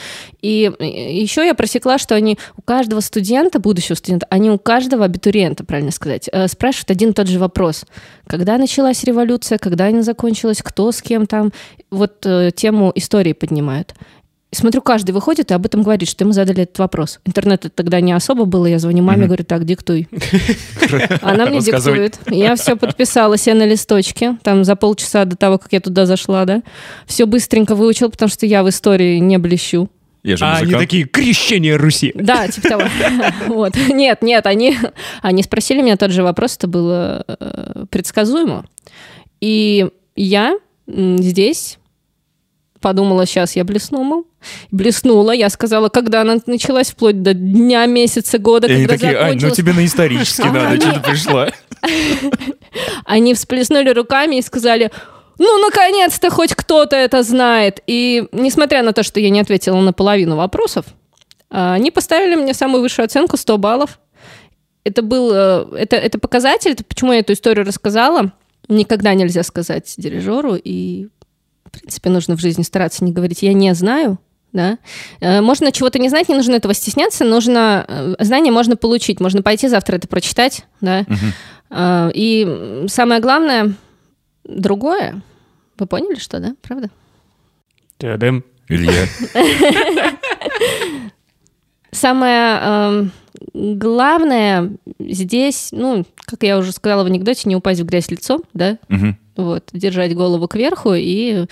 И 0.43 0.71
еще 0.79 1.43
я 1.43 1.55
просекла, 1.55 1.97
что 1.97 2.13
они 2.13 2.37
у 2.55 2.61
каждого 2.61 2.99
студента, 2.99 3.57
будущего 3.57 3.95
студента, 3.95 4.27
они 4.29 4.51
у 4.51 4.59
каждого 4.59 5.05
абитуриента, 5.05 5.63
правильно 5.63 5.89
сказать, 5.89 6.29
э, 6.31 6.47
спрашивают 6.47 6.91
один 6.91 7.09
и 7.09 7.13
тот 7.13 7.27
же 7.27 7.39
вопрос. 7.39 7.85
Когда 8.27 8.59
началась 8.59 9.03
революция, 9.03 9.57
когда 9.57 9.87
она 9.87 10.03
закончилась, 10.03 10.61
кто 10.61 10.91
с 10.91 11.01
кем 11.01 11.25
там. 11.25 11.51
Вот 11.89 12.27
э, 12.27 12.51
тему 12.55 12.91
истории 12.93 13.33
поднимают. 13.33 13.95
И 14.53 14.55
смотрю, 14.55 14.83
каждый 14.83 15.13
выходит 15.13 15.49
и 15.49 15.55
об 15.55 15.65
этом 15.65 15.81
говорит, 15.81 16.07
что 16.07 16.25
ему 16.25 16.31
задали 16.31 16.61
этот 16.61 16.77
вопрос. 16.77 17.19
Интернета 17.25 17.71
тогда 17.71 17.99
не 18.01 18.11
особо 18.13 18.45
было, 18.45 18.67
я 18.67 18.77
звоню 18.77 19.01
маме, 19.01 19.25
говорю, 19.25 19.43
так, 19.43 19.65
диктуй. 19.65 20.07
Она 21.23 21.47
мне 21.47 21.59
диктует. 21.59 22.19
Я 22.29 22.55
все 22.55 22.75
подписала 22.75 23.35
себе 23.35 23.55
на 23.55 23.65
листочке, 23.65 24.37
там 24.43 24.63
за 24.63 24.75
полчаса 24.75 25.25
до 25.25 25.35
того, 25.35 25.57
как 25.57 25.73
я 25.73 25.79
туда 25.79 26.05
зашла, 26.05 26.45
да. 26.45 26.61
Все 27.07 27.25
быстренько 27.25 27.73
выучила, 27.73 28.09
потому 28.09 28.29
что 28.29 28.45
я 28.45 28.61
в 28.61 28.69
истории 28.69 29.17
не 29.17 29.39
блещу. 29.39 29.89
Я 30.21 30.37
же 30.37 30.45
А 30.45 30.57
они 30.57 30.65
музыкант. 30.65 30.83
такие, 30.83 31.05
крещение 31.05 31.75
Руси. 31.75 32.11
Да, 32.13 32.47
типа 32.47 32.69
того. 32.69 32.83
Вот. 33.47 33.75
Нет, 33.89 34.21
нет, 34.21 34.45
они, 34.45 34.77
они 35.23 35.41
спросили 35.41 35.81
меня 35.81 35.97
тот 35.97 36.11
же 36.11 36.21
вопрос, 36.21 36.57
это 36.57 36.67
было 36.67 37.25
э, 37.27 37.85
предсказуемо. 37.89 38.67
И 39.41 39.89
я 40.15 40.59
здесь 40.85 41.79
подумала, 42.83 43.25
сейчас 43.25 43.55
я 43.55 43.63
блесну, 43.63 44.03
мол. 44.03 44.27
Блеснула, 44.71 45.31
я 45.31 45.49
сказала, 45.49 45.89
когда 45.89 46.21
она 46.21 46.37
началась, 46.45 46.91
вплоть 46.91 47.21
до 47.21 47.33
дня, 47.33 47.85
месяца, 47.85 48.37
года, 48.37 48.67
И 48.67 48.73
они 48.73 48.85
когда 48.85 48.97
такие, 48.97 49.17
Ань, 49.17 49.33
ну 49.33 49.39
закончилась. 49.39 49.57
тебе 49.57 49.73
на 49.73 49.85
исторический 49.85 50.49
надо, 50.49 50.81
что 50.81 50.93
ты 50.93 50.99
пришла. 50.99 51.49
Они 53.05 53.33
всплеснули 53.33 53.89
руками 53.89 54.37
и 54.37 54.41
сказали, 54.41 54.91
ну, 55.37 55.59
наконец-то 55.59 56.29
хоть 56.29 56.53
кто-то 56.53 56.95
это 56.95 57.23
знает. 57.23 57.81
И 57.87 58.27
несмотря 58.31 58.83
на 58.83 58.93
то, 58.93 59.03
что 59.03 59.19
я 59.19 59.29
не 59.29 59.39
ответила 59.39 59.79
на 59.79 59.93
половину 59.93 60.35
вопросов, 60.35 60.85
а, 61.49 61.73
они 61.73 61.91
поставили 61.91 62.35
мне 62.35 62.53
самую 62.53 62.81
высшую 62.81 63.05
оценку 63.05 63.37
100 63.37 63.57
баллов. 63.57 63.99
Это 64.83 65.01
был, 65.01 65.31
э, 65.33 65.65
это, 65.77 65.95
это 65.95 66.19
показатель, 66.19 66.71
это 66.71 66.83
почему 66.83 67.13
я 67.13 67.19
эту 67.19 67.33
историю 67.33 67.65
рассказала. 67.65 68.33
Никогда 68.67 69.13
нельзя 69.13 69.43
сказать 69.43 69.93
дирижеру, 69.97 70.55
и, 70.55 71.07
в 71.65 71.71
принципе, 71.71 72.09
нужно 72.09 72.35
в 72.35 72.41
жизни 72.41 72.63
стараться 72.63 73.03
не 73.03 73.11
говорить 73.11 73.43
«я 73.43 73.53
не 73.53 73.73
знаю», 73.75 74.19
да. 74.53 74.77
Э, 75.19 75.41
Можно 75.41 75.71
чего-то 75.71 75.99
не 75.99 76.09
знать, 76.09 76.29
не 76.29 76.35
нужно 76.35 76.53
этого 76.55 76.73
стесняться, 76.73 77.25
нужно, 77.25 77.85
э, 77.87 78.15
знание 78.23 78.51
можно 78.53 78.75
получить, 78.77 79.19
можно 79.19 79.41
пойти 79.41 79.67
завтра 79.67 79.97
это 79.97 80.07
прочитать, 80.07 80.65
да. 80.81 81.05
Э, 81.69 82.11
И 82.13 82.85
самое 82.87 83.19
главное, 83.19 83.73
другое. 84.45 85.21
Вы 85.77 85.85
поняли, 85.87 86.19
что, 86.19 86.39
да? 86.39 86.55
Правда? 86.61 86.89
Та-дам. 87.97 88.43
Илья. 88.69 89.05
Самое 91.91 92.59
эм, 92.61 93.11
главное 93.53 94.71
здесь, 94.99 95.69
ну, 95.71 96.05
как 96.25 96.41
я 96.43 96.57
уже 96.57 96.71
сказала 96.71 97.03
в 97.03 97.07
анекдоте, 97.07 97.47
не 97.47 97.55
упасть 97.55 97.81
в 97.81 97.85
грязь 97.85 98.09
лицом, 98.09 98.41
да, 98.53 98.77
Мгм. 98.89 99.17
вот, 99.35 99.69
держать 99.73 100.15
голову 100.15 100.47
кверху, 100.47 100.93
и 100.95 101.45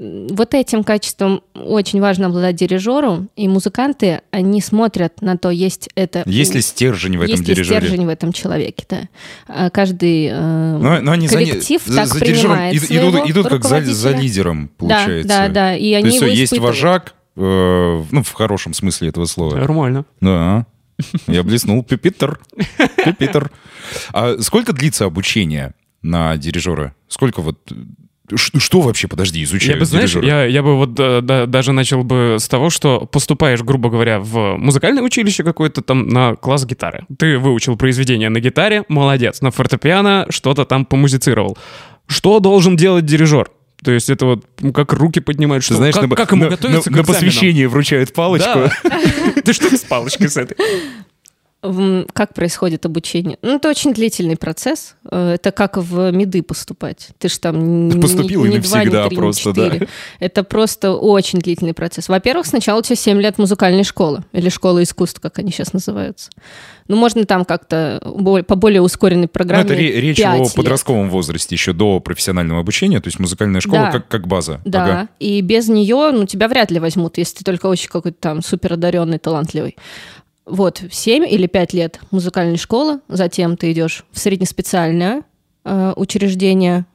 вот 0.00 0.54
этим 0.54 0.82
качеством 0.82 1.42
очень 1.54 2.00
важно 2.00 2.26
обладать 2.26 2.56
дирижеру, 2.56 3.26
и 3.36 3.48
музыканты, 3.48 4.22
они 4.30 4.62
смотрят 4.62 5.20
на 5.20 5.36
то, 5.36 5.50
есть 5.50 5.90
это... 5.94 6.22
Есть 6.24 6.54
ли 6.54 6.62
стержень 6.62 7.18
в 7.18 7.20
этом 7.20 7.30
есть 7.32 7.46
ли 7.46 7.54
дирижере? 7.54 7.80
стержень 7.80 8.06
в 8.06 8.08
этом 8.08 8.32
человеке, 8.32 8.86
да. 8.88 9.08
А 9.46 9.68
Каждый 9.68 10.28
э, 10.28 10.78
Но, 10.78 11.00
но 11.02 11.12
они 11.12 11.28
коллектив 11.28 11.82
за, 11.84 11.96
так 11.96 12.06
за 12.06 12.18
принимает 12.18 12.82
своего 12.82 13.10
идут, 13.10 13.30
идут 13.30 13.48
как 13.48 13.64
за, 13.64 13.82
за 13.82 14.12
лидером, 14.12 14.68
Да, 14.68 14.72
получается. 14.78 15.28
да, 15.28 15.48
да, 15.48 15.76
и 15.76 15.92
То 15.92 15.98
они 15.98 16.06
есть 16.06 16.16
его 16.22 16.26
есть 16.30 16.44
испытывают. 16.44 16.76
вожак, 16.76 17.14
э, 17.36 18.04
ну, 18.10 18.22
в 18.22 18.32
хорошем 18.32 18.72
смысле 18.72 19.08
этого 19.10 19.26
слова. 19.26 19.54
Нормально. 19.56 20.06
Да. 20.22 20.64
Я 21.26 21.42
блеснул. 21.42 21.82
Пюпитер. 21.84 22.40
Пюпитер. 23.04 23.50
А 24.14 24.36
сколько 24.40 24.72
длится 24.72 25.04
обучение 25.04 25.74
на 26.00 26.36
дирижера? 26.38 26.94
Сколько 27.08 27.42
вот... 27.42 27.58
Что 28.36 28.80
вообще, 28.80 29.08
подожди, 29.08 29.38
Я 29.40 29.44
изучают 29.44 29.78
бы, 29.80 29.84
знаешь, 29.84 30.14
я, 30.16 30.44
я 30.44 30.62
бы 30.62 30.76
вот 30.76 30.94
да, 30.94 31.20
да, 31.20 31.46
даже 31.46 31.72
начал 31.72 32.02
бы 32.04 32.36
с 32.38 32.48
того, 32.48 32.70
что 32.70 33.06
поступаешь, 33.06 33.60
грубо 33.62 33.90
говоря, 33.90 34.20
в 34.20 34.56
музыкальное 34.56 35.02
училище 35.02 35.42
какое-то 35.44 35.82
там 35.82 36.08
на 36.08 36.36
класс 36.36 36.64
гитары. 36.66 37.04
Ты 37.18 37.38
выучил 37.38 37.76
произведение 37.76 38.28
на 38.28 38.40
гитаре, 38.40 38.84
молодец. 38.88 39.40
На 39.40 39.50
фортепиано 39.50 40.26
что-то 40.30 40.64
там 40.64 40.84
помузицировал. 40.84 41.56
Что 42.06 42.40
должен 42.40 42.76
делать 42.76 43.04
дирижер? 43.06 43.48
То 43.82 43.92
есть 43.92 44.10
это 44.10 44.26
вот 44.26 44.44
ну, 44.60 44.72
как 44.72 44.92
руки 44.92 45.20
поднимают, 45.20 45.64
что 45.64 45.74
знаешь, 45.74 45.94
как, 45.94 46.06
на, 46.08 46.16
как 46.16 46.32
ему 46.32 46.44
на- 46.44 46.50
готовиться 46.50 46.90
на- 46.90 46.94
к 46.94 46.98
на 46.98 47.00
экзаменам? 47.02 47.06
посвящении 47.06 47.64
вручают 47.64 48.12
палочку. 48.12 48.70
Да. 48.84 49.00
Ты 49.44 49.52
что 49.54 49.74
с 49.74 49.80
палочкой 49.80 50.28
с 50.28 50.36
этой? 50.36 50.56
Как 51.62 52.32
происходит 52.32 52.86
обучение? 52.86 53.36
Ну, 53.42 53.56
это 53.56 53.68
очень 53.68 53.92
длительный 53.92 54.36
процесс. 54.36 54.94
Э, 55.10 55.32
Это 55.34 55.52
как 55.52 55.76
в 55.76 56.10
МИДы 56.10 56.42
поступать. 56.42 57.08
Ты 57.18 57.28
же 57.28 57.38
там 57.38 57.88
не, 57.88 58.00
поступил 58.00 58.46
не 58.46 58.56
и 58.56 58.60
два, 58.60 58.78
не 58.78 58.84
навсегда 58.86 59.06
три, 59.08 59.16
не 59.16 59.20
просто, 59.20 59.52
да. 59.52 59.66
четыре. 59.66 59.88
Это 60.20 60.42
просто 60.42 60.92
очень 60.92 61.38
длительный 61.38 61.74
процесс. 61.74 62.08
Во-первых, 62.08 62.46
сначала 62.46 62.78
у 62.78 62.82
тебя 62.82 62.96
7 62.96 63.20
лет 63.20 63.36
музыкальной 63.36 63.84
школы, 63.84 64.24
или 64.32 64.48
школы 64.48 64.84
искусств, 64.84 65.20
как 65.20 65.38
они 65.38 65.50
сейчас 65.52 65.74
называются. 65.74 66.30
Ну, 66.88 66.96
можно 66.96 67.24
там 67.26 67.44
как-то 67.44 68.00
по 68.48 68.54
более 68.56 68.80
ускоренной 68.80 69.22
Ну, 69.24 69.28
программе. 69.28 69.64
это 69.64 69.74
ре- 69.74 70.00
речь 70.00 70.20
о 70.22 70.38
лет. 70.38 70.54
подростковом 70.54 71.10
возрасте, 71.10 71.54
еще 71.54 71.74
до 71.74 72.00
профессионального 72.00 72.60
обучения, 72.60 73.00
то 73.00 73.08
есть 73.08 73.18
музыкальная 73.20 73.60
школа 73.60 73.82
Да. 73.82 73.90
как, 73.92 74.08
как 74.08 74.26
база. 74.26 74.62
Да, 74.64 74.84
Ага. 74.84 75.08
и 75.18 75.40
без 75.42 75.68
нее, 75.68 76.10
ну, 76.10 76.24
тебя 76.24 76.48
вряд 76.48 76.70
ли 76.70 76.80
возьмут, 76.80 77.18
если 77.18 77.36
ты 77.38 77.44
только 77.44 77.66
очень 77.66 77.90
какой-то 77.90 78.16
там 78.18 78.42
супер 78.42 78.72
одаренный, 78.72 79.18
талантливый. 79.18 79.76
Вот, 80.50 80.82
7 80.90 81.24
или 81.28 81.46
5 81.46 81.72
лет 81.74 82.00
музыкальной 82.10 82.56
школы, 82.56 83.00
затем 83.08 83.56
ты 83.56 83.70
идешь 83.70 84.04
в 84.10 84.18
среднеспециальное 84.18 85.22
э, 85.64 85.92
учреждение, 85.94 86.86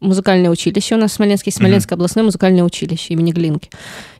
музыкальное 0.00 0.50
училище 0.50 0.94
у 0.94 0.98
нас 0.98 1.12
в 1.12 1.14
Смоленске, 1.14 1.50
Смоленское 1.50 1.96
областное 1.96 2.22
музыкальное 2.24 2.64
училище 2.64 3.14
имени 3.14 3.32
Глинки. 3.32 3.70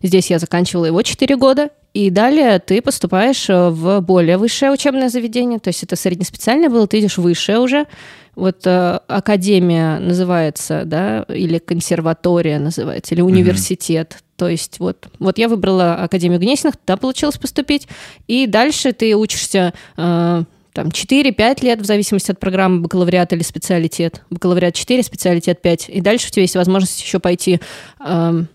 Здесь 0.02 0.30
я 0.30 0.38
заканчивала 0.38 0.86
его 0.86 1.02
4 1.02 1.36
года, 1.36 1.68
и 1.92 2.08
далее 2.08 2.58
ты 2.58 2.80
поступаешь 2.80 3.48
э, 3.50 3.68
в 3.68 4.00
более 4.00 4.38
высшее 4.38 4.72
учебное 4.72 5.10
заведение, 5.10 5.58
то 5.58 5.68
есть 5.68 5.82
это 5.82 5.94
среднеспециальное 5.94 6.70
было, 6.70 6.86
ты 6.86 7.00
идешь 7.00 7.18
высшее 7.18 7.58
уже. 7.58 7.86
Вот 8.34 8.66
э, 8.66 9.00
академия 9.06 9.98
называется, 9.98 10.84
да, 10.86 11.26
или 11.28 11.58
консерватория 11.58 12.58
называется, 12.58 13.14
или 13.14 13.20
университет. 13.20 14.22
То 14.36 14.48
есть 14.48 14.78
вот, 14.80 15.08
вот 15.18 15.38
я 15.38 15.48
выбрала 15.48 15.94
Академию 15.94 16.40
Гнесиных, 16.40 16.76
туда 16.76 16.96
получилось 16.96 17.38
поступить, 17.38 17.88
и 18.26 18.46
дальше 18.46 18.92
ты 18.92 19.16
учишься 19.16 19.72
э, 19.96 20.42
там 20.76 20.88
4-5 20.88 21.64
лет, 21.64 21.80
в 21.80 21.86
зависимости 21.86 22.30
от 22.30 22.38
программы 22.38 22.80
бакалавриат 22.82 23.32
или 23.32 23.42
специалитет. 23.42 24.22
Бакалавриат 24.28 24.74
4, 24.74 25.02
специалитет 25.02 25.62
5. 25.62 25.88
И 25.88 26.02
дальше 26.02 26.28
у 26.28 26.30
тебя 26.30 26.42
есть 26.42 26.54
возможность 26.54 27.00
еще 27.00 27.18
пойти 27.18 27.60
эм, 27.98 28.46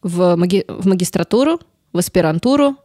в, 0.00 0.36
маги- 0.36 0.64
в 0.68 0.86
магистратуру, 0.86 1.58
в 1.92 1.98
аспирантуру. 1.98 2.76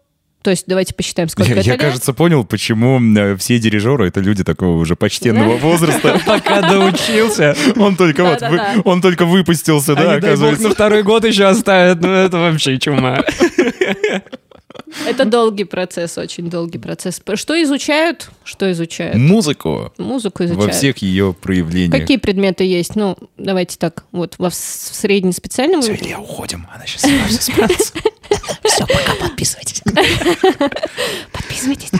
То 0.43 0.49
есть 0.51 0.65
давайте 0.67 0.93
посчитаем, 0.93 1.29
сколько 1.29 1.51
Я, 1.53 1.57
это 1.57 1.65
я, 1.65 1.73
лет. 1.73 1.81
кажется, 1.81 2.11
понял, 2.13 2.43
почему 2.43 2.99
э, 3.17 3.37
все 3.37 3.59
дирижеры 3.59 4.09
это 4.09 4.19
люди 4.19 4.43
такого 4.43 4.77
уже 4.77 4.97
почтенного 4.97 5.55
возраста. 5.55 6.19
Пока 6.27 6.61
доучился. 6.61 7.55
Он 7.77 7.95
только 7.95 8.25
вот, 8.25 8.43
он 8.85 9.01
только 9.01 9.25
выпустился, 9.25 9.95
да, 9.95 10.15
оказывается. 10.15 10.67
на 10.67 10.73
второй 10.73 11.03
год 11.03 11.23
еще 11.23 11.45
оставят. 11.45 12.01
Ну 12.01 12.09
это 12.09 12.37
вообще 12.37 12.77
чума. 12.77 13.23
Это 15.07 15.25
долгий 15.25 15.63
процесс, 15.63 16.17
очень 16.17 16.49
долгий 16.49 16.77
процесс. 16.77 17.21
Что 17.35 17.61
изучают? 17.63 18.29
Что 18.43 18.71
изучают? 18.71 19.17
Музыку 19.17 19.91
Музыку 19.97 20.43
изучают. 20.43 20.71
во 20.71 20.71
всех 20.71 20.97
ее 20.99 21.33
проявлениях. 21.33 21.91
Какие 21.99 22.17
предметы 22.17 22.63
есть? 22.63 22.95
Ну, 22.95 23.17
давайте 23.37 23.77
так, 23.77 24.05
вот 24.11 24.35
во 24.37 24.49
в 24.49 24.55
среднеспециальном... 24.55 25.81
Все, 25.81 25.95
Илья, 25.95 26.19
уходим. 26.19 26.67
Она 26.73 26.85
сейчас 26.85 27.03
все 27.03 27.51
справится. 27.51 27.93
Все, 28.63 28.87
пока, 28.87 29.15
подписывайтесь. 29.19 29.81
Подписывайтесь. 31.31 31.91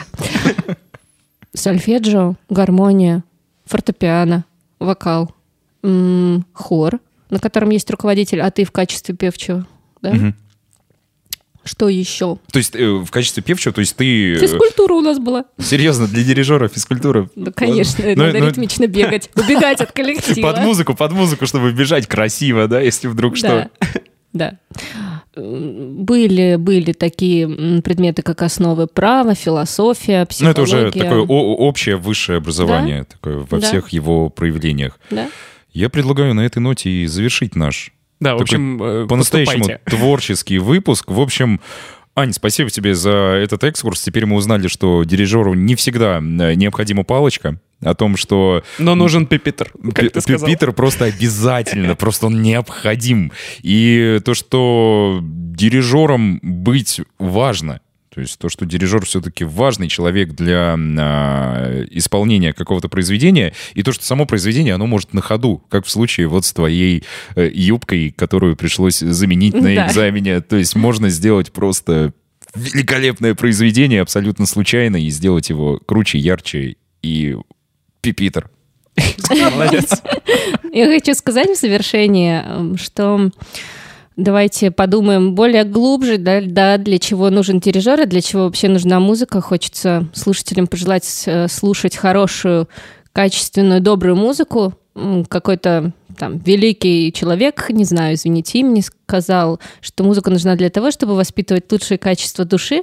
Сольфеджио, 1.52 2.34
гармония, 2.48 3.22
фортепиано, 3.66 4.44
вокал, 4.78 5.32
хор, 6.52 6.98
на 7.30 7.38
котором 7.38 7.70
есть 7.70 7.88
руководитель, 7.90 8.40
а 8.40 8.50
ты 8.50 8.64
в 8.64 8.72
качестве 8.72 9.14
певчего, 9.14 9.66
да? 10.02 10.32
Что 11.64 11.88
еще? 11.88 12.38
То 12.52 12.58
есть 12.58 12.76
э, 12.76 12.86
в 12.86 13.10
качестве 13.10 13.42
певчего, 13.42 13.72
то 13.72 13.80
есть 13.80 13.96
ты... 13.96 14.34
э, 14.34 14.38
Физкультура 14.38 14.92
у 14.94 15.00
нас 15.00 15.18
была. 15.18 15.44
Серьезно, 15.58 16.06
для 16.06 16.22
дирижера 16.22 16.68
физкультура? 16.68 17.28
Да, 17.36 17.52
конечно, 17.52 18.04
Ну, 18.04 18.14
надо 18.26 18.38
ну, 18.38 18.46
ритмично 18.48 18.86
бегать, 18.86 19.30
убегать 19.34 19.80
от 19.80 19.92
коллектива. 19.92 20.52
Под 20.52 20.60
музыку, 20.62 20.94
под 20.94 21.12
музыку, 21.12 21.46
чтобы 21.46 21.72
бежать 21.72 22.06
красиво, 22.06 22.68
да, 22.68 22.80
если 22.80 23.08
вдруг 23.08 23.36
что. 23.36 23.70
Да, 23.80 24.00
да. 24.32 24.58
Были, 25.36 26.56
были 26.56 26.92
такие 26.92 27.80
предметы, 27.82 28.22
как 28.22 28.42
основы 28.42 28.86
права, 28.86 29.34
философия, 29.34 30.20
Ну, 30.20 30.26
психология. 30.26 30.52
это 30.52 30.62
уже 30.62 30.92
такое 30.92 31.20
общее 31.20 31.96
высшее 31.96 32.38
образование, 32.38 33.04
такое 33.04 33.38
во 33.48 33.58
Да. 33.58 33.66
всех 33.66 33.88
его 33.88 34.28
проявлениях. 34.30 34.98
Да? 35.10 35.28
Я 35.72 35.88
предлагаю 35.88 36.34
на 36.34 36.42
этой 36.42 36.58
ноте 36.58 36.90
и 36.90 37.06
завершить 37.06 37.56
наш 37.56 37.92
Да, 38.24 38.36
в 38.36 38.40
общем, 38.40 38.82
э, 38.82 39.06
по-настоящему 39.06 39.78
творческий 39.84 40.56
выпуск. 40.56 41.10
В 41.10 41.20
общем, 41.20 41.60
Ань, 42.16 42.32
спасибо 42.32 42.70
тебе 42.70 42.94
за 42.94 43.10
этот 43.10 43.64
экскурс. 43.64 44.00
Теперь 44.00 44.24
мы 44.24 44.36
узнали, 44.36 44.66
что 44.66 45.04
дирижеру 45.04 45.52
не 45.52 45.74
всегда 45.74 46.16
э, 46.18 46.54
необходима 46.54 47.04
палочка, 47.04 47.60
о 47.82 47.94
том, 47.94 48.16
что 48.16 48.64
Но 48.78 48.94
нужен 48.94 49.26
пипитер, 49.26 49.70
как 49.94 50.10
ты 50.10 50.20
сказал. 50.22 50.48
Питер 50.48 50.72
просто 50.72 51.04
обязательно, 51.04 51.94
просто 51.96 52.26
он 52.28 52.40
необходим. 52.40 53.30
И 53.60 54.20
то, 54.24 54.32
что 54.32 55.20
дирижером 55.22 56.40
быть 56.42 57.02
важно, 57.18 57.80
то 58.14 58.20
есть 58.20 58.38
то, 58.38 58.48
что 58.48 58.64
дирижер 58.64 59.04
все-таки 59.04 59.44
важный 59.44 59.88
человек 59.88 60.30
для 60.32 60.76
а, 60.78 61.84
исполнения 61.90 62.52
какого-то 62.52 62.88
произведения, 62.88 63.52
и 63.74 63.82
то, 63.82 63.92
что 63.92 64.04
само 64.04 64.24
произведение, 64.24 64.74
оно 64.74 64.86
может 64.86 65.14
на 65.14 65.20
ходу, 65.20 65.62
как 65.68 65.84
в 65.84 65.90
случае 65.90 66.28
вот 66.28 66.44
с 66.44 66.52
твоей 66.52 67.02
э, 67.34 67.50
юбкой, 67.52 68.12
которую 68.16 68.56
пришлось 68.56 68.98
заменить 69.00 69.54
на 69.54 69.74
Да. 69.74 69.88
экзамене. 69.88 70.40
То 70.40 70.56
есть 70.56 70.76
можно 70.76 71.08
сделать 71.08 71.50
просто 71.52 72.12
великолепное 72.54 73.34
произведение 73.34 74.00
абсолютно 74.00 74.46
случайно 74.46 74.96
и 74.96 75.08
сделать 75.10 75.50
его 75.50 75.80
круче, 75.84 76.18
ярче 76.18 76.76
и 77.02 77.36
пипитер. 78.00 78.48
Молодец. 79.30 79.90
Я 80.72 80.86
хочу 80.86 81.14
сказать 81.14 81.50
в 81.50 81.60
завершение, 81.60 82.44
эм, 82.46 82.78
что 82.78 83.30
давайте 84.16 84.70
подумаем 84.70 85.34
более 85.34 85.64
глубже, 85.64 86.18
да, 86.18 86.40
да, 86.40 86.78
для 86.78 86.98
чего 86.98 87.30
нужен 87.30 87.60
дирижер 87.60 88.00
и 88.02 88.06
для 88.06 88.20
чего 88.20 88.44
вообще 88.44 88.68
нужна 88.68 89.00
музыка. 89.00 89.40
Хочется 89.40 90.08
слушателям 90.12 90.66
пожелать 90.66 91.24
э, 91.26 91.48
слушать 91.48 91.96
хорошую, 91.96 92.68
качественную, 93.12 93.80
добрую 93.80 94.16
музыку. 94.16 94.74
Какой-то 95.28 95.92
там 96.16 96.38
великий 96.38 97.12
человек, 97.12 97.68
не 97.70 97.84
знаю, 97.84 98.14
извините, 98.14 98.60
имени 98.60 98.80
сказал, 98.80 99.60
что 99.80 100.04
музыка 100.04 100.30
нужна 100.30 100.54
для 100.54 100.70
того, 100.70 100.90
чтобы 100.90 101.16
воспитывать 101.16 101.70
лучшие 101.70 101.98
качества 101.98 102.44
души. 102.44 102.82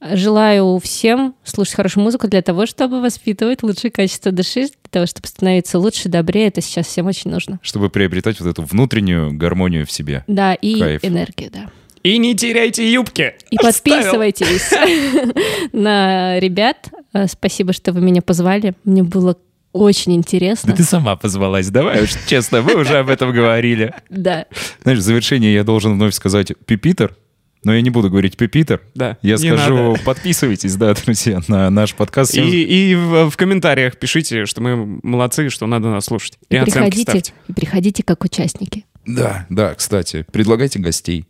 Желаю 0.00 0.78
всем 0.82 1.34
слушать 1.42 1.74
хорошую 1.74 2.04
музыку 2.04 2.28
для 2.28 2.42
того, 2.42 2.66
чтобы 2.66 3.00
воспитывать 3.00 3.62
лучшие 3.62 3.90
качества 3.90 4.30
души, 4.30 4.66
для 4.66 4.90
того, 4.90 5.06
чтобы 5.06 5.26
становиться 5.26 5.78
лучше, 5.78 6.08
добрее. 6.08 6.48
Это 6.48 6.60
сейчас 6.60 6.86
всем 6.86 7.06
очень 7.06 7.30
нужно. 7.30 7.58
чтобы 7.62 7.88
приобретать 7.88 8.38
вот 8.40 8.48
эту 8.48 8.62
внутреннюю 8.62 9.32
гармонию 9.32 9.86
в 9.86 9.90
себе. 9.90 10.22
Да, 10.26 10.54
и 10.54 10.78
Кайф. 10.78 11.04
энергию, 11.04 11.50
да. 11.52 11.70
И 12.02 12.18
не 12.18 12.36
теряйте 12.36 12.92
юбки. 12.92 13.34
И 13.50 13.56
подписывайтесь 13.56 14.70
на 15.72 16.38
ребят. 16.38 16.88
Э, 17.12 17.26
Спасибо, 17.26 17.72
что 17.72 17.92
вы 17.92 18.00
меня 18.00 18.22
позвали. 18.22 18.74
Мне 18.84 19.02
было 19.02 19.36
очень 19.72 20.14
интересно. 20.14 20.72
ты 20.74 20.84
сама 20.84 21.16
позвалась, 21.16 21.68
давай 21.68 22.02
уж 22.04 22.10
честно, 22.26 22.62
мы 22.62 22.76
уже 22.76 22.98
об 22.98 23.08
этом 23.10 23.32
говорили. 23.32 23.94
Да. 24.08 24.46
Знаешь, 24.82 25.00
в 25.00 25.02
завершение 25.02 25.52
я 25.52 25.64
должен 25.64 25.94
вновь 25.94 26.14
сказать 26.14 26.52
«пипитер», 26.64 27.14
но 27.66 27.74
я 27.74 27.80
не 27.80 27.90
буду 27.90 28.08
говорить 28.08 28.36
«пипитер». 28.36 28.80
Да, 28.94 29.18
Я 29.22 29.34
не 29.38 29.38
скажу, 29.38 29.74
надо. 29.74 30.00
подписывайтесь, 30.04 30.76
да, 30.76 30.94
друзья, 30.94 31.40
на 31.48 31.68
наш 31.68 31.96
подкаст. 31.96 32.36
И, 32.36 32.62
и 32.62 32.94
в, 32.94 33.28
в 33.28 33.36
комментариях 33.36 33.96
пишите, 33.98 34.46
что 34.46 34.60
мы 34.60 35.00
молодцы, 35.02 35.50
что 35.50 35.66
надо 35.66 35.88
нас 35.88 36.04
слушать. 36.04 36.38
И, 36.48 36.54
И 36.54 36.60
приходите, 36.60 37.02
ставьте. 37.02 37.32
и 37.48 37.52
приходите 37.52 38.04
как 38.04 38.22
участники. 38.22 38.84
Да, 39.04 39.46
да, 39.50 39.74
кстати, 39.74 40.24
предлагайте 40.30 40.78
гостей. 40.78 41.26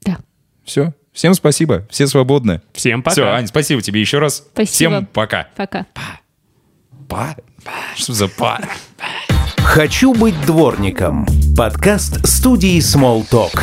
Да. 0.00 0.16
Все, 0.64 0.94
всем 1.12 1.34
спасибо, 1.34 1.86
все 1.90 2.06
свободны. 2.06 2.62
Всем 2.72 3.02
пока. 3.02 3.12
Все, 3.12 3.24
Ань, 3.26 3.46
спасибо 3.46 3.82
тебе 3.82 4.00
еще 4.00 4.20
раз. 4.20 4.46
Спасибо. 4.54 4.72
Всем 4.72 5.06
пока. 5.12 5.48
Пока. 5.54 5.86
Па? 7.08 7.36
Что 7.94 8.14
за 8.14 8.28
па? 8.28 8.58
«Хочу 9.58 10.14
быть 10.14 10.40
дворником»– 10.46 11.26
подкаст 11.58 12.26
студии 12.26 12.78
Small 12.78 13.28
Talk. 13.28 13.60